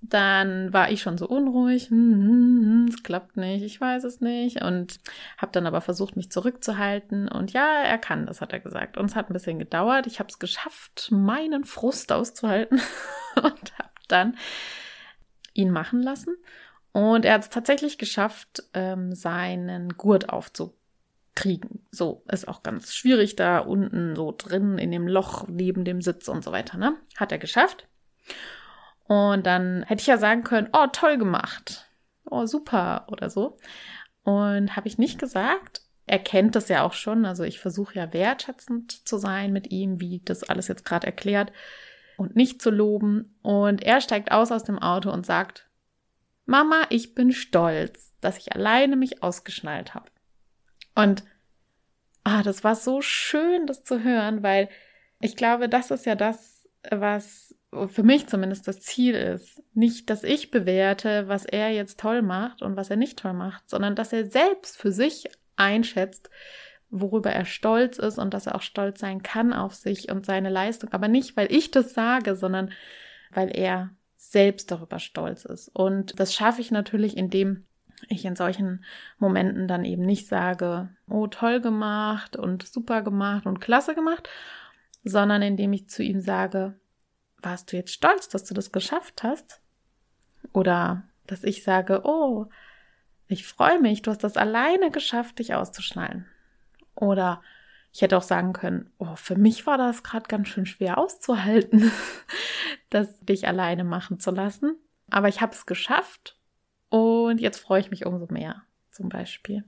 dann 0.00 0.72
war 0.72 0.90
ich 0.90 1.02
schon 1.02 1.18
so 1.18 1.26
unruhig, 1.26 1.90
hm, 1.90 2.12
hm, 2.12 2.60
hm, 2.62 2.86
es 2.88 3.02
klappt 3.02 3.36
nicht, 3.36 3.64
ich 3.64 3.80
weiß 3.80 4.04
es 4.04 4.20
nicht 4.20 4.62
und 4.62 4.98
habe 5.36 5.52
dann 5.52 5.66
aber 5.66 5.80
versucht, 5.80 6.16
mich 6.16 6.30
zurückzuhalten 6.30 7.28
und 7.28 7.52
ja, 7.52 7.82
er 7.82 7.98
kann, 7.98 8.26
das 8.26 8.40
hat 8.40 8.52
er 8.52 8.60
gesagt. 8.60 8.96
Und 8.96 9.06
es 9.06 9.16
hat 9.16 9.28
ein 9.28 9.32
bisschen 9.32 9.58
gedauert, 9.58 10.06
ich 10.06 10.20
habe 10.20 10.28
es 10.28 10.38
geschafft, 10.38 11.08
meinen 11.10 11.64
Frust 11.64 12.12
auszuhalten 12.12 12.80
und 13.36 13.78
habe 13.78 13.90
dann 14.06 14.36
ihn 15.52 15.70
machen 15.72 16.02
lassen 16.02 16.36
und 16.92 17.24
er 17.24 17.34
hat 17.34 17.42
es 17.42 17.50
tatsächlich 17.50 17.98
geschafft, 17.98 18.64
ähm, 18.74 19.14
seinen 19.14 19.96
Gurt 19.96 20.30
aufzukriegen. 20.30 21.86
So 21.90 22.24
ist 22.30 22.48
auch 22.48 22.62
ganz 22.62 22.94
schwierig 22.94 23.36
da 23.36 23.58
unten 23.58 24.16
so 24.16 24.34
drin 24.36 24.78
in 24.78 24.90
dem 24.90 25.06
Loch 25.06 25.46
neben 25.48 25.84
dem 25.84 26.02
Sitz 26.02 26.28
und 26.28 26.42
so 26.42 26.52
weiter, 26.52 26.78
ne? 26.78 26.96
Hat 27.16 27.32
er 27.32 27.38
geschafft. 27.38 27.86
Und 29.08 29.46
dann 29.46 29.82
hätte 29.84 30.02
ich 30.02 30.06
ja 30.06 30.18
sagen 30.18 30.44
können, 30.44 30.68
oh, 30.72 30.86
toll 30.92 31.16
gemacht. 31.16 31.86
Oh, 32.26 32.44
super 32.46 33.06
oder 33.08 33.30
so. 33.30 33.56
Und 34.22 34.76
habe 34.76 34.86
ich 34.86 34.98
nicht 34.98 35.18
gesagt. 35.18 35.80
Er 36.06 36.18
kennt 36.18 36.54
das 36.54 36.68
ja 36.68 36.82
auch 36.82 36.92
schon. 36.92 37.24
Also 37.24 37.42
ich 37.42 37.58
versuche 37.58 37.94
ja 37.94 38.12
wertschätzend 38.12 39.08
zu 39.08 39.16
sein 39.16 39.52
mit 39.52 39.70
ihm, 39.70 40.00
wie 40.00 40.20
das 40.24 40.44
alles 40.44 40.68
jetzt 40.68 40.84
gerade 40.84 41.06
erklärt 41.06 41.52
und 42.18 42.36
nicht 42.36 42.60
zu 42.60 42.70
loben. 42.70 43.34
Und 43.40 43.82
er 43.82 44.02
steigt 44.02 44.30
aus 44.30 44.52
aus 44.52 44.64
dem 44.64 44.78
Auto 44.78 45.10
und 45.10 45.24
sagt, 45.24 45.68
Mama, 46.44 46.82
ich 46.90 47.14
bin 47.14 47.32
stolz, 47.32 48.14
dass 48.20 48.36
ich 48.36 48.54
alleine 48.54 48.96
mich 48.96 49.22
ausgeschnallt 49.22 49.94
habe. 49.94 50.10
Und 50.94 51.24
ah, 52.24 52.42
das 52.42 52.62
war 52.62 52.74
so 52.74 53.00
schön, 53.00 53.66
das 53.66 53.84
zu 53.84 54.02
hören, 54.02 54.42
weil 54.42 54.68
ich 55.20 55.34
glaube, 55.36 55.68
das 55.68 55.90
ist 55.90 56.04
ja 56.04 56.14
das, 56.14 56.68
was 56.90 57.47
für 57.88 58.02
mich 58.02 58.26
zumindest 58.26 58.66
das 58.66 58.80
Ziel 58.80 59.14
ist. 59.14 59.62
Nicht, 59.74 60.08
dass 60.10 60.24
ich 60.24 60.50
bewerte, 60.50 61.28
was 61.28 61.44
er 61.44 61.70
jetzt 61.70 62.00
toll 62.00 62.22
macht 62.22 62.62
und 62.62 62.76
was 62.76 62.90
er 62.90 62.96
nicht 62.96 63.18
toll 63.18 63.34
macht, 63.34 63.68
sondern 63.68 63.94
dass 63.94 64.12
er 64.12 64.30
selbst 64.30 64.78
für 64.78 64.92
sich 64.92 65.28
einschätzt, 65.56 66.30
worüber 66.90 67.30
er 67.30 67.44
stolz 67.44 67.98
ist 67.98 68.18
und 68.18 68.32
dass 68.32 68.46
er 68.46 68.54
auch 68.54 68.62
stolz 68.62 69.00
sein 69.00 69.22
kann 69.22 69.52
auf 69.52 69.74
sich 69.74 70.10
und 70.10 70.24
seine 70.24 70.48
Leistung. 70.48 70.92
Aber 70.92 71.08
nicht, 71.08 71.36
weil 71.36 71.52
ich 71.52 71.70
das 71.70 71.92
sage, 71.92 72.34
sondern 72.36 72.72
weil 73.30 73.50
er 73.54 73.90
selbst 74.16 74.70
darüber 74.70 74.98
stolz 74.98 75.44
ist. 75.44 75.68
Und 75.68 76.18
das 76.18 76.34
schaffe 76.34 76.62
ich 76.62 76.70
natürlich, 76.70 77.16
indem 77.16 77.66
ich 78.08 78.24
in 78.24 78.36
solchen 78.36 78.84
Momenten 79.18 79.68
dann 79.68 79.84
eben 79.84 80.02
nicht 80.02 80.28
sage, 80.28 80.88
oh, 81.08 81.26
toll 81.26 81.60
gemacht 81.60 82.36
und 82.36 82.66
super 82.66 83.02
gemacht 83.02 83.46
und 83.46 83.60
klasse 83.60 83.94
gemacht, 83.94 84.28
sondern 85.04 85.42
indem 85.42 85.72
ich 85.72 85.88
zu 85.88 86.02
ihm 86.02 86.20
sage, 86.20 86.78
warst 87.40 87.72
du 87.72 87.76
jetzt 87.76 87.92
stolz, 87.92 88.28
dass 88.28 88.44
du 88.44 88.54
das 88.54 88.72
geschafft 88.72 89.22
hast? 89.22 89.60
Oder 90.52 91.04
dass 91.26 91.44
ich 91.44 91.62
sage, 91.62 92.02
oh, 92.04 92.46
ich 93.26 93.46
freue 93.46 93.80
mich, 93.80 94.02
du 94.02 94.10
hast 94.10 94.24
das 94.24 94.36
alleine 94.36 94.90
geschafft, 94.90 95.38
dich 95.38 95.54
auszuschnallen. 95.54 96.26
Oder 96.94 97.42
ich 97.92 98.02
hätte 98.02 98.16
auch 98.16 98.22
sagen 98.22 98.52
können, 98.52 98.90
oh, 98.98 99.16
für 99.16 99.36
mich 99.36 99.66
war 99.66 99.78
das 99.78 100.02
gerade 100.02 100.28
ganz 100.28 100.48
schön 100.48 100.66
schwer 100.66 100.98
auszuhalten, 100.98 101.90
das 102.90 103.18
dich 103.20 103.46
alleine 103.46 103.84
machen 103.84 104.18
zu 104.18 104.30
lassen. 104.30 104.76
Aber 105.10 105.28
ich 105.28 105.40
habe 105.40 105.52
es 105.52 105.66
geschafft 105.66 106.38
und 106.88 107.40
jetzt 107.40 107.58
freue 107.58 107.80
ich 107.80 107.90
mich 107.90 108.06
umso 108.06 108.32
mehr, 108.32 108.62
zum 108.90 109.08
Beispiel 109.08 109.64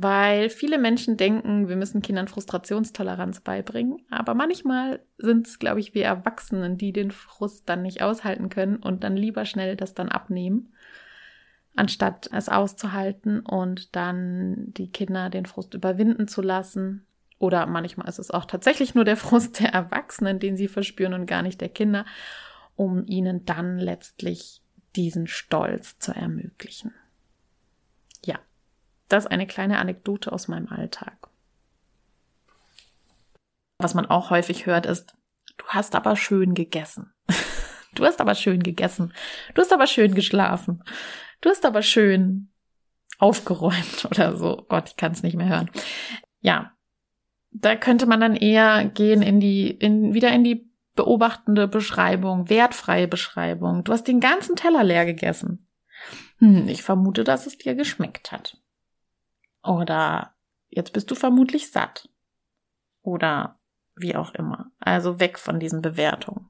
weil 0.00 0.48
viele 0.48 0.78
Menschen 0.78 1.16
denken, 1.16 1.68
wir 1.68 1.74
müssen 1.74 2.02
Kindern 2.02 2.28
Frustrationstoleranz 2.28 3.40
beibringen, 3.40 4.00
aber 4.10 4.34
manchmal 4.34 5.00
sind 5.18 5.48
es, 5.48 5.58
glaube 5.58 5.80
ich, 5.80 5.92
wir 5.92 6.04
Erwachsenen, 6.04 6.78
die 6.78 6.92
den 6.92 7.10
Frust 7.10 7.68
dann 7.68 7.82
nicht 7.82 8.00
aushalten 8.00 8.48
können 8.48 8.76
und 8.76 9.02
dann 9.02 9.16
lieber 9.16 9.44
schnell 9.44 9.74
das 9.74 9.94
dann 9.94 10.08
abnehmen, 10.08 10.72
anstatt 11.74 12.30
es 12.32 12.48
auszuhalten 12.48 13.40
und 13.40 13.96
dann 13.96 14.72
die 14.74 14.92
Kinder 14.92 15.30
den 15.30 15.46
Frust 15.46 15.74
überwinden 15.74 16.28
zu 16.28 16.42
lassen. 16.42 17.04
Oder 17.40 17.66
manchmal 17.66 18.08
ist 18.08 18.18
es 18.18 18.30
auch 18.30 18.44
tatsächlich 18.44 18.94
nur 18.94 19.04
der 19.04 19.16
Frust 19.16 19.58
der 19.60 19.72
Erwachsenen, 19.72 20.38
den 20.38 20.56
sie 20.56 20.68
verspüren 20.68 21.14
und 21.14 21.26
gar 21.26 21.42
nicht 21.42 21.60
der 21.60 21.70
Kinder, 21.70 22.06
um 22.76 23.04
ihnen 23.06 23.44
dann 23.46 23.78
letztlich 23.78 24.62
diesen 24.94 25.26
Stolz 25.26 25.98
zu 25.98 26.12
ermöglichen. 26.12 26.92
Das 29.08 29.24
ist 29.24 29.30
eine 29.30 29.46
kleine 29.46 29.78
Anekdote 29.78 30.32
aus 30.32 30.48
meinem 30.48 30.68
Alltag. 30.68 31.28
Was 33.78 33.94
man 33.94 34.06
auch 34.06 34.30
häufig 34.30 34.66
hört 34.66 34.86
ist, 34.86 35.14
du 35.56 35.64
hast 35.68 35.94
aber 35.94 36.16
schön 36.16 36.54
gegessen. 36.54 37.12
Du 37.94 38.04
hast 38.04 38.20
aber 38.20 38.36
schön 38.36 38.62
gegessen. 38.62 39.12
Du 39.54 39.62
hast 39.62 39.72
aber 39.72 39.86
schön 39.88 40.14
geschlafen. 40.14 40.84
Du 41.40 41.48
hast 41.48 41.64
aber 41.64 41.82
schön 41.82 42.52
aufgeräumt 43.18 44.04
oder 44.04 44.36
so. 44.36 44.66
Gott, 44.68 44.90
ich 44.90 44.96
kann 44.96 45.12
es 45.12 45.22
nicht 45.22 45.36
mehr 45.36 45.48
hören. 45.48 45.70
Ja, 46.40 46.72
da 47.50 47.74
könnte 47.76 48.06
man 48.06 48.20
dann 48.20 48.36
eher 48.36 48.84
gehen 48.84 49.22
in 49.22 49.40
die, 49.40 49.70
in, 49.70 50.14
wieder 50.14 50.30
in 50.30 50.44
die 50.44 50.70
beobachtende 50.94 51.66
Beschreibung, 51.66 52.48
wertfreie 52.48 53.08
Beschreibung. 53.08 53.84
Du 53.84 53.92
hast 53.92 54.04
den 54.04 54.20
ganzen 54.20 54.54
Teller 54.54 54.84
leer 54.84 55.06
gegessen. 55.06 55.66
Hm, 56.38 56.68
ich 56.68 56.82
vermute, 56.82 57.24
dass 57.24 57.46
es 57.46 57.58
dir 57.58 57.74
geschmeckt 57.74 58.30
hat. 58.32 58.58
Oder 59.68 60.34
jetzt 60.70 60.94
bist 60.94 61.10
du 61.10 61.14
vermutlich 61.14 61.70
satt. 61.70 62.08
Oder 63.02 63.60
wie 63.94 64.16
auch 64.16 64.32
immer. 64.34 64.70
Also 64.80 65.20
weg 65.20 65.38
von 65.38 65.60
diesen 65.60 65.82
Bewertungen. 65.82 66.48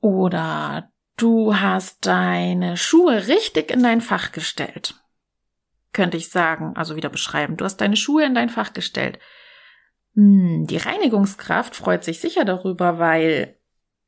Oder 0.00 0.92
du 1.16 1.56
hast 1.56 2.06
deine 2.06 2.76
Schuhe 2.76 3.26
richtig 3.26 3.72
in 3.72 3.82
dein 3.82 4.00
Fach 4.00 4.30
gestellt. 4.30 4.94
Könnte 5.92 6.16
ich 6.16 6.28
sagen, 6.28 6.76
also 6.76 6.94
wieder 6.94 7.08
beschreiben. 7.08 7.56
Du 7.56 7.64
hast 7.64 7.78
deine 7.78 7.96
Schuhe 7.96 8.24
in 8.24 8.36
dein 8.36 8.48
Fach 8.48 8.72
gestellt. 8.72 9.18
Hm, 10.14 10.66
die 10.68 10.76
Reinigungskraft 10.76 11.74
freut 11.74 12.04
sich 12.04 12.20
sicher 12.20 12.44
darüber, 12.44 13.00
weil 13.00 13.58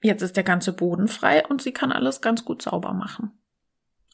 jetzt 0.00 0.22
ist 0.22 0.36
der 0.36 0.44
ganze 0.44 0.72
Boden 0.72 1.08
frei 1.08 1.44
und 1.44 1.60
sie 1.60 1.72
kann 1.72 1.90
alles 1.90 2.20
ganz 2.20 2.44
gut 2.44 2.62
sauber 2.62 2.92
machen. 2.92 3.42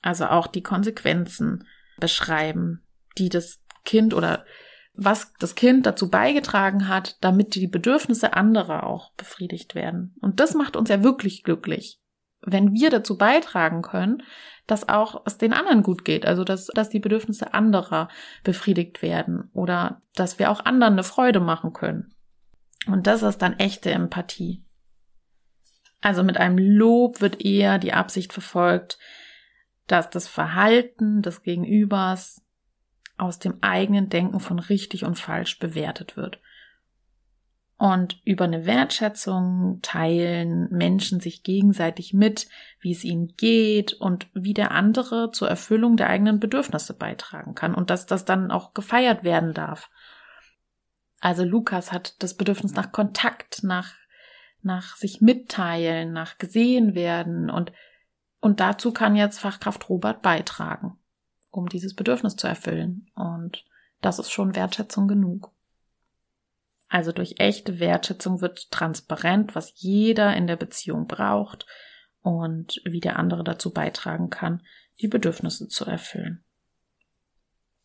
Also 0.00 0.26
auch 0.26 0.46
die 0.46 0.62
Konsequenzen 0.62 1.68
beschreiben, 1.98 2.84
die 3.18 3.29
das 3.29 3.61
Kind 3.85 4.14
oder 4.14 4.44
was 4.94 5.33
das 5.40 5.55
Kind 5.55 5.87
dazu 5.87 6.09
beigetragen 6.09 6.88
hat, 6.88 7.16
damit 7.20 7.55
die 7.55 7.66
Bedürfnisse 7.66 8.35
anderer 8.35 8.85
auch 8.87 9.12
befriedigt 9.14 9.74
werden. 9.74 10.14
Und 10.20 10.40
das 10.40 10.55
macht 10.55 10.77
uns 10.77 10.88
ja 10.88 11.03
wirklich 11.03 11.42
glücklich, 11.42 12.00
wenn 12.42 12.72
wir 12.72 12.90
dazu 12.90 13.18
beitragen 13.18 13.83
können, 13.83 14.22
dass 14.66 14.88
auch 14.88 15.22
es 15.27 15.37
den 15.37 15.53
anderen 15.53 15.83
gut 15.83 16.05
geht, 16.05 16.24
also 16.27 16.44
dass, 16.44 16.66
dass 16.68 16.88
die 16.88 17.00
Bedürfnisse 17.00 17.53
anderer 17.53 18.09
befriedigt 18.44 19.03
werden 19.03 19.50
oder 19.53 20.00
dass 20.14 20.38
wir 20.38 20.50
auch 20.50 20.64
anderen 20.64 20.94
eine 20.94 21.05
Freude 21.05 21.40
machen 21.40 21.72
können. 21.72 22.14
Und 22.87 23.07
das 23.07 23.22
ist 23.22 23.38
dann 23.38 23.59
echte 23.59 23.90
Empathie. 23.90 24.64
Also 26.00 26.22
mit 26.22 26.37
einem 26.37 26.59
Lob 26.59 27.20
wird 27.20 27.44
eher 27.44 27.79
die 27.79 27.94
Absicht 27.94 28.33
verfolgt, 28.33 28.98
dass 29.87 30.11
das 30.11 30.29
Verhalten 30.29 31.22
des 31.22 31.42
Gegenübers 31.42 32.43
aus 33.16 33.38
dem 33.38 33.62
eigenen 33.62 34.09
Denken 34.09 34.40
von 34.40 34.59
richtig 34.59 35.05
und 35.05 35.18
falsch 35.18 35.59
bewertet 35.59 36.16
wird. 36.16 36.40
Und 37.77 38.20
über 38.24 38.44
eine 38.44 38.66
Wertschätzung 38.66 39.81
teilen 39.83 40.68
Menschen 40.70 41.20
sich 41.20 41.42
gegenseitig 41.42 42.14
mit, 42.14 42.48
wie 42.81 42.92
es 42.92 43.05
ihnen 43.05 43.35
geht 43.37 43.94
und 43.94 44.29
wie 44.33 44.55
der 44.55 44.70
andere 44.70 45.33
zur 45.33 45.48
Erfüllung 45.48 45.96
der 45.96 46.09
eigenen 46.09 46.38
Bedürfnisse 46.38 46.94
beitragen 46.94 47.55
kann 47.55 47.74
und 47.74 47.90
dass 47.90 48.07
das 48.07 48.24
dann 48.24 48.50
auch 48.50 48.74
gefeiert 48.74 49.24
werden 49.24 49.55
darf. 49.55 49.90
Also 51.20 51.44
Lukas 51.44 51.90
hat 51.90 52.22
das 52.22 52.37
Bedürfnis 52.37 52.74
nach 52.74 52.92
Kontakt, 52.92 53.64
nach, 53.64 53.92
nach 54.62 54.96
sich 54.96 55.20
mitteilen, 55.20 56.12
nach 56.12 56.38
gesehen 56.38 56.94
werden 56.94 57.50
und, 57.50 57.72
und 58.40 58.61
dazu 58.61 58.92
kann 58.92 59.16
jetzt 59.16 59.40
Fachkraft 59.40 59.88
Robert 59.88 60.22
beitragen 60.22 60.98
um 61.54 61.68
dieses 61.68 61.94
Bedürfnis 61.94 62.36
zu 62.36 62.46
erfüllen. 62.46 63.10
Und 63.14 63.64
das 64.00 64.18
ist 64.18 64.30
schon 64.30 64.54
Wertschätzung 64.54 65.08
genug. 65.08 65.52
Also 66.88 67.12
durch 67.12 67.36
echte 67.38 67.80
Wertschätzung 67.80 68.40
wird 68.40 68.70
transparent, 68.70 69.54
was 69.54 69.72
jeder 69.76 70.36
in 70.36 70.46
der 70.46 70.56
Beziehung 70.56 71.06
braucht 71.06 71.66
und 72.20 72.80
wie 72.84 73.00
der 73.00 73.18
andere 73.18 73.44
dazu 73.44 73.72
beitragen 73.72 74.30
kann, 74.30 74.62
die 75.00 75.08
Bedürfnisse 75.08 75.68
zu 75.68 75.84
erfüllen. 75.84 76.44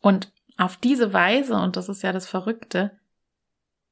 Und 0.00 0.32
auf 0.56 0.76
diese 0.76 1.12
Weise, 1.12 1.54
und 1.54 1.76
das 1.76 1.88
ist 1.88 2.02
ja 2.02 2.12
das 2.12 2.26
Verrückte, 2.26 2.98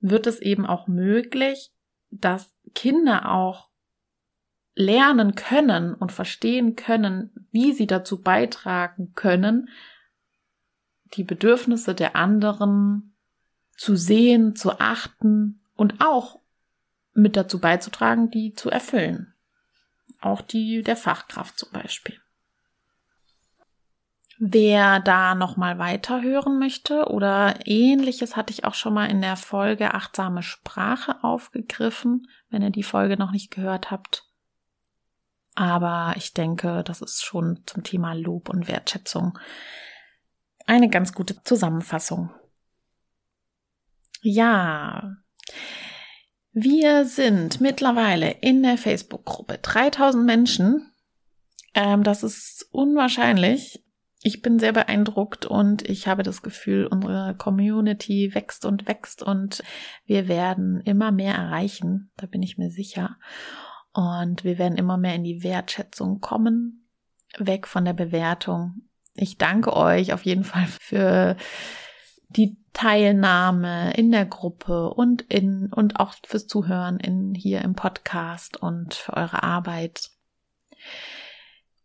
wird 0.00 0.26
es 0.26 0.40
eben 0.40 0.66
auch 0.66 0.86
möglich, 0.86 1.72
dass 2.10 2.54
Kinder 2.74 3.32
auch 3.32 3.67
lernen 4.78 5.34
können 5.34 5.92
und 5.92 6.12
verstehen 6.12 6.76
können, 6.76 7.48
wie 7.50 7.72
sie 7.72 7.88
dazu 7.88 8.22
beitragen 8.22 9.12
können, 9.16 9.70
die 11.14 11.24
Bedürfnisse 11.24 11.96
der 11.96 12.14
anderen 12.14 13.16
zu 13.76 13.96
sehen, 13.96 14.54
zu 14.54 14.78
achten 14.78 15.60
und 15.74 16.00
auch 16.00 16.38
mit 17.12 17.36
dazu 17.36 17.58
beizutragen, 17.58 18.30
die 18.30 18.54
zu 18.54 18.70
erfüllen. 18.70 19.34
Auch 20.20 20.42
die 20.42 20.84
der 20.84 20.96
Fachkraft 20.96 21.58
zum 21.58 21.72
Beispiel. 21.72 22.20
Wer 24.38 25.00
da 25.00 25.34
nochmal 25.34 25.80
weiterhören 25.80 26.60
möchte 26.60 27.06
oder 27.06 27.56
ähnliches 27.64 28.36
hatte 28.36 28.52
ich 28.52 28.64
auch 28.64 28.74
schon 28.74 28.94
mal 28.94 29.06
in 29.06 29.22
der 29.22 29.36
Folge 29.36 29.94
achtsame 29.94 30.44
Sprache 30.44 31.24
aufgegriffen. 31.24 32.28
Wenn 32.48 32.62
ihr 32.62 32.70
die 32.70 32.84
Folge 32.84 33.16
noch 33.16 33.32
nicht 33.32 33.50
gehört 33.50 33.90
habt, 33.90 34.27
aber 35.59 36.14
ich 36.16 36.35
denke, 36.35 36.85
das 36.85 37.03
ist 37.03 37.25
schon 37.25 37.62
zum 37.66 37.83
Thema 37.83 38.12
Lob 38.12 38.49
und 38.49 38.68
Wertschätzung 38.68 39.37
eine 40.66 40.88
ganz 40.88 41.12
gute 41.12 41.42
Zusammenfassung. 41.42 42.31
Ja, 44.21 45.16
wir 46.53 47.05
sind 47.07 47.61
mittlerweile 47.61 48.31
in 48.40 48.62
der 48.62 48.79
Facebook-Gruppe 48.79 49.59
3000 49.59 50.25
Menschen. 50.25 50.92
Ähm, 51.75 52.05
das 52.05 52.23
ist 52.23 52.68
unwahrscheinlich. 52.71 53.85
Ich 54.23 54.42
bin 54.42 54.61
sehr 54.61 54.73
beeindruckt 54.73 55.44
und 55.44 55.83
ich 55.88 56.07
habe 56.07 56.23
das 56.23 56.42
Gefühl, 56.42 56.87
unsere 56.87 57.35
Community 57.37 58.33
wächst 58.33 58.64
und 58.64 58.87
wächst 58.87 59.25
und 59.25 59.64
wir 60.07 60.29
werden 60.29 60.81
immer 60.83 61.11
mehr 61.11 61.35
erreichen. 61.35 62.12
Da 62.16 62.27
bin 62.27 62.44
ich 62.44 62.59
mir 62.59 62.71
sicher. 62.71 63.16
Und 63.98 64.44
wir 64.44 64.58
werden 64.58 64.78
immer 64.78 64.96
mehr 64.96 65.16
in 65.16 65.24
die 65.24 65.42
Wertschätzung 65.42 66.20
kommen, 66.20 66.88
weg 67.37 67.66
von 67.66 67.84
der 67.84 67.94
Bewertung. 67.94 68.82
Ich 69.14 69.38
danke 69.38 69.74
euch 69.74 70.12
auf 70.12 70.24
jeden 70.24 70.44
Fall 70.44 70.68
für 70.80 71.37
die 72.28 72.56
Teilnahme 72.72 73.92
in 73.94 74.12
der 74.12 74.24
Gruppe 74.24 74.90
und 74.90 75.22
in 75.22 75.72
und 75.72 75.98
auch 75.98 76.14
fürs 76.24 76.46
Zuhören 76.46 77.00
in 77.00 77.34
hier 77.34 77.62
im 77.62 77.74
Podcast 77.74 78.56
und 78.56 78.94
für 78.94 79.14
eure 79.14 79.42
Arbeit. 79.42 80.11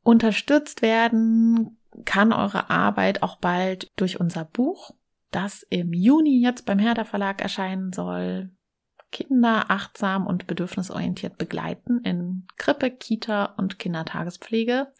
Unterstützt 0.03 0.83
werden 0.83 1.79
kann 2.05 2.31
eure 2.31 2.69
Arbeit 2.69 3.23
auch 3.23 3.37
bald 3.37 3.91
durch 3.95 4.19
unser 4.19 4.45
Buch, 4.45 4.91
das 5.31 5.63
im 5.63 5.93
Juni 5.93 6.43
jetzt 6.43 6.67
beim 6.67 6.77
Herder 6.77 7.05
Verlag 7.05 7.41
erscheinen 7.41 7.91
soll. 7.91 8.51
Kinder 9.13 9.69
achtsam 9.69 10.27
und 10.27 10.47
bedürfnisorientiert 10.47 11.37
begleiten 11.37 12.01
in 12.03 12.45
Krippe, 12.57 12.91
Kita 12.91 13.45
und 13.57 13.79
Kindertagespflege. 13.79 14.91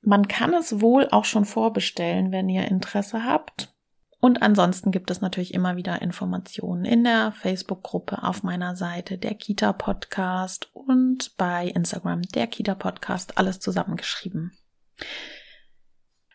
Man 0.00 0.28
kann 0.28 0.54
es 0.54 0.80
wohl 0.80 1.08
auch 1.10 1.26
schon 1.26 1.44
vorbestellen, 1.44 2.32
wenn 2.32 2.48
ihr 2.48 2.66
Interesse 2.66 3.24
habt. 3.24 3.74
Und 4.20 4.42
ansonsten 4.42 4.90
gibt 4.90 5.10
es 5.10 5.20
natürlich 5.20 5.52
immer 5.52 5.76
wieder 5.76 6.00
Informationen 6.00 6.84
in 6.84 7.04
der 7.04 7.32
Facebook-Gruppe 7.32 8.22
auf 8.22 8.42
meiner 8.42 8.74
Seite, 8.74 9.18
der 9.18 9.34
Kita 9.34 9.72
Podcast 9.72 10.70
und 10.72 11.36
bei 11.36 11.68
Instagram, 11.68 12.22
der 12.22 12.46
Kita 12.46 12.74
Podcast, 12.74 13.38
alles 13.38 13.60
zusammengeschrieben. 13.60 14.52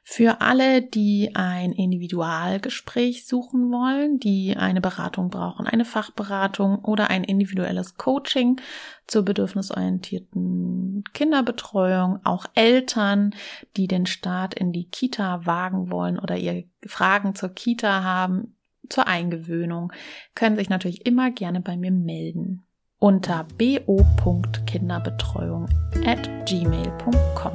Für 0.05 0.41
alle, 0.41 0.81
die 0.81 1.31
ein 1.33 1.71
Individualgespräch 1.71 3.25
suchen 3.25 3.71
wollen, 3.71 4.19
die 4.19 4.57
eine 4.57 4.81
Beratung 4.81 5.29
brauchen, 5.29 5.65
eine 5.65 5.85
Fachberatung 5.85 6.79
oder 6.79 7.09
ein 7.09 7.23
individuelles 7.23 7.95
Coaching 7.95 8.59
zur 9.07 9.23
bedürfnisorientierten 9.23 11.05
Kinderbetreuung, 11.13 12.19
auch 12.25 12.45
Eltern, 12.53 13.33
die 13.77 13.87
den 13.87 14.05
Start 14.05 14.53
in 14.53 14.73
die 14.73 14.89
Kita 14.89 15.45
wagen 15.45 15.89
wollen 15.89 16.19
oder 16.19 16.35
ihr 16.35 16.65
Fragen 16.85 17.33
zur 17.33 17.47
Kita 17.49 18.03
haben, 18.03 18.57
zur 18.89 19.07
Eingewöhnung, 19.07 19.93
können 20.35 20.57
sich 20.57 20.67
natürlich 20.67 21.05
immer 21.05 21.31
gerne 21.31 21.61
bei 21.61 21.77
mir 21.77 21.91
melden 21.91 22.65
unter 22.99 23.45
bo.kinderbetreuung 23.57 25.69
at 26.05 26.29
gmail.com. 26.45 27.53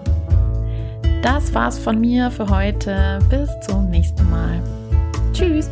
Das 1.23 1.53
war's 1.53 1.79
von 1.79 2.01
mir 2.01 2.31
für 2.31 2.49
heute. 2.49 3.19
Bis 3.29 3.49
zum 3.67 3.91
nächsten 3.91 4.29
Mal. 4.31 4.63
Tschüss. 5.33 5.69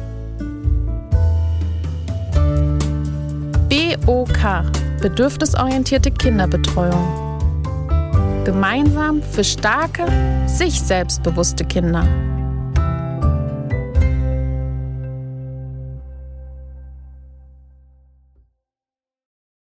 BOK 3.68 4.64
Bedürfnisorientierte 5.00 6.10
Kinderbetreuung. 6.10 7.38
Gemeinsam 8.44 9.22
für 9.22 9.44
starke, 9.44 10.06
sich 10.46 10.80
selbstbewusste 10.80 11.64
Kinder. 11.64 12.04